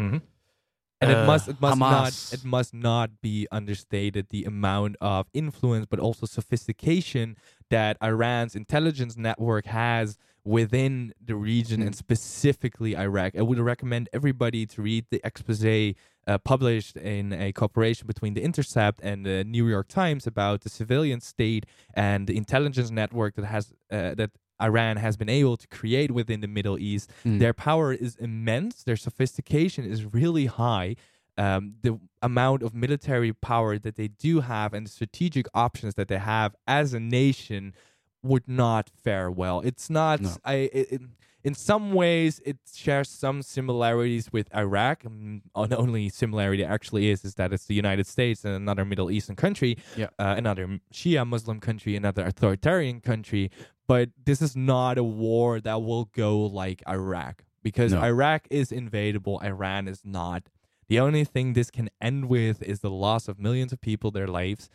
[1.01, 5.27] And it Uh, must it must not it must not be understated the amount of
[5.33, 7.35] influence but also sophistication
[7.69, 13.35] that Iran's intelligence network has within the region and specifically Iraq.
[13.35, 15.95] I would recommend everybody to read the expose
[16.27, 20.69] uh, published in a cooperation between the Intercept and the New York Times about the
[20.69, 24.31] civilian state and the intelligence network that has uh, that
[24.61, 27.09] Iran has been able to create within the Middle East.
[27.25, 27.39] Mm.
[27.39, 28.83] Their power is immense.
[28.83, 30.95] Their sophistication is really high.
[31.37, 36.07] Um, the amount of military power that they do have and the strategic options that
[36.07, 37.73] they have as a nation
[38.21, 39.61] would not fare well.
[39.61, 40.21] It's not.
[40.21, 40.29] No.
[40.45, 40.53] I.
[40.53, 41.01] It, it-
[41.43, 45.01] in some ways, it shares some similarities with Iraq.
[45.01, 49.09] Mm, The only similarity actually is is that it's the United States and another Middle
[49.09, 50.09] Eastern country, Yeah.
[50.19, 53.49] uh, another Shia Muslim country, another authoritarian country.
[53.91, 58.01] But this is not a war that will go like Iraq because No.
[58.01, 59.43] Iraq is invadable.
[59.43, 60.43] Iran is not.
[60.87, 64.29] The only thing this can end with is the loss of millions of people, their
[64.29, 64.69] lives,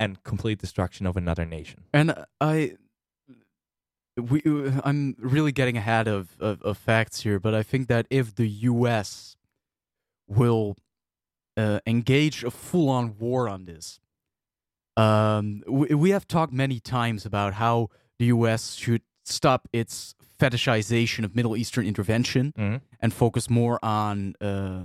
[0.00, 1.84] and complete destruction of another nation.
[1.92, 2.76] And I,
[4.16, 4.40] we,
[4.82, 8.48] I'm really getting ahead of, of, of facts here, but I think that if the
[8.48, 9.36] U.S.
[10.26, 10.76] will
[11.58, 14.00] uh, engage a full-on war on this,
[14.96, 17.90] um, we, we have talked many times about how
[18.22, 18.62] the U.S.
[18.82, 22.80] should stop its fetishization of Middle Eastern intervention Mhm.
[23.02, 24.82] and focus more on uh,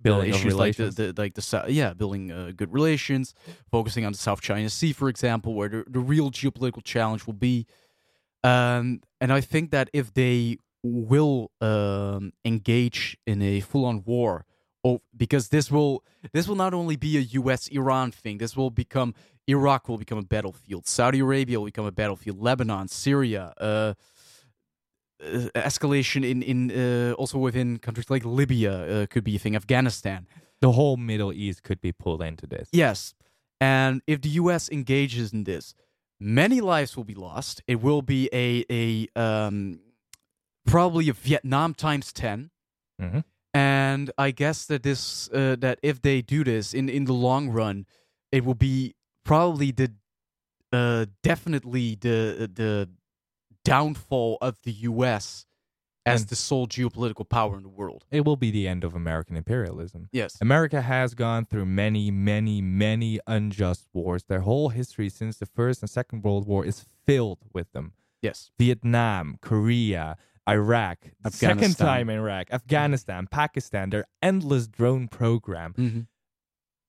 [0.00, 3.34] Building issues like the, the like the yeah building uh, good relations,
[3.70, 7.34] focusing on the South China Sea, for example, where the, the real geopolitical challenge will
[7.50, 7.66] be.
[8.44, 14.44] Um, and I think that if they will um, engage in a full-on war,
[14.84, 17.66] oh, because this will this will not only be a U.S.
[17.68, 19.14] Iran thing, this will become
[19.48, 23.54] Iraq will become a battlefield, Saudi Arabia will become a battlefield, Lebanon, Syria.
[23.60, 23.94] Uh,
[25.20, 28.72] uh, escalation in in uh, also within countries like Libya
[29.02, 29.56] uh, could be a thing.
[29.56, 30.26] Afghanistan,
[30.60, 32.68] The whole Middle East could be pulled into this.
[32.72, 33.14] yes.
[33.60, 34.68] And if the U.S.
[34.70, 35.74] engages in this,
[36.20, 37.60] many lives will be lost.
[37.66, 39.80] It will be a a um,
[40.64, 42.50] probably a Vietnam times 10
[43.00, 43.24] Mhm.
[43.54, 47.48] And I guess that this uh, that if they do this in in the long
[47.50, 47.86] run,
[48.30, 48.94] it will be
[49.24, 49.92] probably the
[50.72, 52.88] uh, definitely the the
[53.64, 55.46] downfall of the U.S.
[56.06, 58.04] as And- the sole geopolitical power in the world.
[58.10, 60.08] It will be the end of American imperialism.
[60.12, 60.38] Yes.
[60.40, 64.24] America has gone through many, many, many unjust wars.
[64.24, 67.92] Their whole history since the First and Second World War is filled with them.
[68.22, 68.50] Yes.
[68.58, 70.16] Vietnam, Korea,
[70.48, 70.98] Iraq,
[71.30, 75.74] second time in Iraq, Afghanistan, Pakistan, their endless drone program.
[75.76, 76.00] Mm-hmm.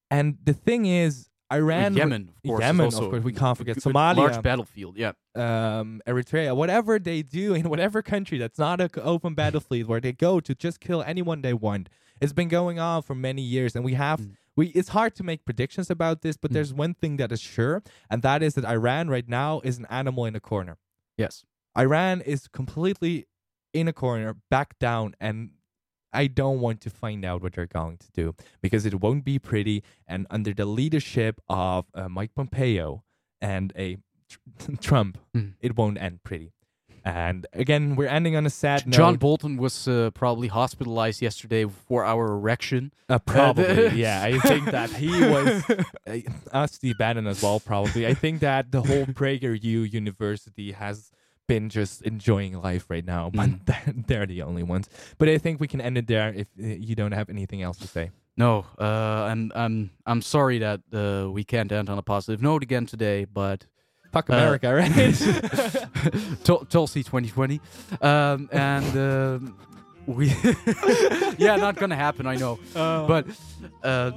[0.09, 3.82] And the thing is, Iran, Yemen, of course, Yemen, of course, we can't forget a
[3.82, 4.97] Somalia, large battlefield.
[4.97, 5.14] Yeah.
[5.36, 10.12] um, Eritrea, whatever they do in whatever country that's not an open battlefield where they
[10.14, 11.89] go to just kill anyone they want.
[12.22, 14.36] It's been going on for many years, and we have Mm.
[14.56, 14.68] we.
[14.68, 17.82] It's hard to make predictions about this, but there's one thing that is sure,
[18.12, 20.78] and that is that Iran right now is an animal in a corner.
[21.18, 21.45] Yes.
[21.78, 23.26] Iran is completely
[23.74, 25.52] in a corner, back down, and
[26.12, 29.38] I don't want to find out what they're going to do because it won't be
[29.39, 29.84] pretty.
[30.07, 33.03] And under the leadership of uh, Mike Pompeo
[33.41, 33.97] and a
[34.30, 35.53] tr- Trump, Mm.
[35.62, 36.51] it won't end pretty.
[37.05, 38.95] And again, we're ending on a sad note.
[38.97, 42.91] John Bolton was uh, probably hospitalized yesterday for our erection.
[43.07, 44.22] Uh, probably, yeah.
[44.22, 45.64] I think that he was
[46.05, 46.18] uh,
[46.51, 47.62] us, the Bannon as well.
[47.62, 51.10] Probably, I think that the whole PragerU University has
[51.50, 54.06] been just enjoying life right now, but Mm.
[54.08, 54.88] they're, the only ones.
[55.18, 57.78] But I think we can end it there if uh, you don't have anything else
[57.80, 58.12] to say.
[58.38, 62.64] No, uh, and I'm I'm sorry that uh, we can't end on a positive note
[62.64, 63.66] again today, but
[64.14, 64.93] Fuck uh, America, right?
[66.45, 67.60] Tul- Tulsi 2020,
[68.02, 69.58] um, and um,
[70.08, 70.28] we
[71.38, 73.08] yeah, not gonna happen, I know, Uh.
[73.08, 73.26] but
[73.84, 74.12] uh,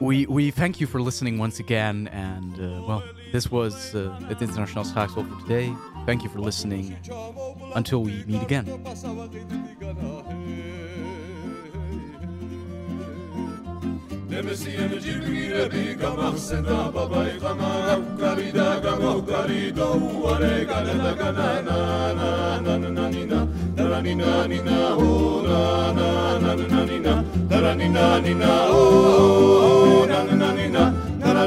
[0.00, 2.08] we, we thank you for listening once again.
[2.08, 5.74] And uh, well, this was uh, at the International Stocks for today.
[6.06, 6.96] Thank you for listening.
[7.74, 8.66] Until we meet again.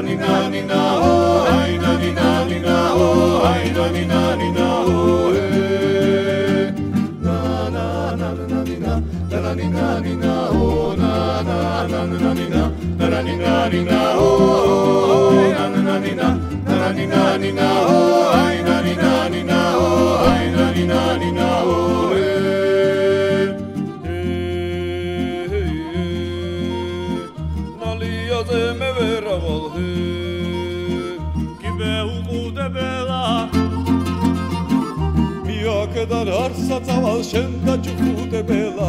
[0.02, 4.02] Na na na na oh ai na na na ni na oh ai na na
[4.10, 5.30] na ni na oh
[7.22, 7.36] Na
[7.74, 7.86] na
[8.18, 8.94] na na na na na
[9.30, 11.12] na na na na na oh na
[11.48, 12.62] na na na na na
[12.98, 17.68] na na na na na oh na na na na na na na ni na
[17.86, 21.81] oh ai na na na ni na oh ai na na na ni na oh
[36.12, 38.88] შენგან არ საწავალ შენ გაჯუხუტებელა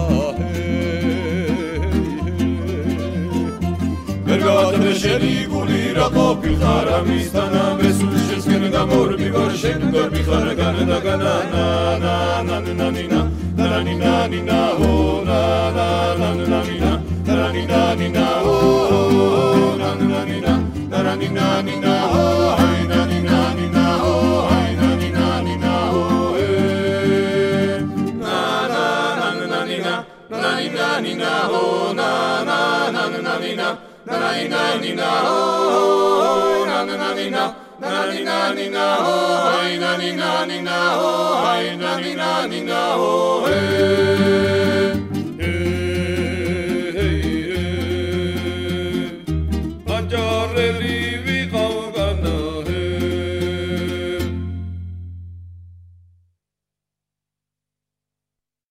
[4.28, 11.36] ვერ გავატარე შენი გული რა ყოფილხარ ამისთან ამესულ შენსკენ გამორბი ვარ შენ გორბი ხარ განადაგანა
[11.54, 11.66] ნა
[12.04, 12.16] ნა
[12.48, 13.22] ნა ნა ნა
[13.56, 13.68] ნა
[14.04, 14.16] ნა
[14.50, 14.94] ნა ო
[15.24, 15.40] ნა
[15.78, 15.88] ნა
[16.20, 16.92] ნა ნა ნა
[17.24, 17.40] ნა
[17.72, 18.60] ნა ნა ო
[19.80, 20.56] ნა ნა ნა
[20.92, 22.03] ნა ნა ნა ნა
[34.36, 37.44] ni na ni na oh na na na ni na
[37.80, 41.44] na ni na ni na oh na ni na ni na oh
[41.82, 44.53] na ni na ni na oh hey.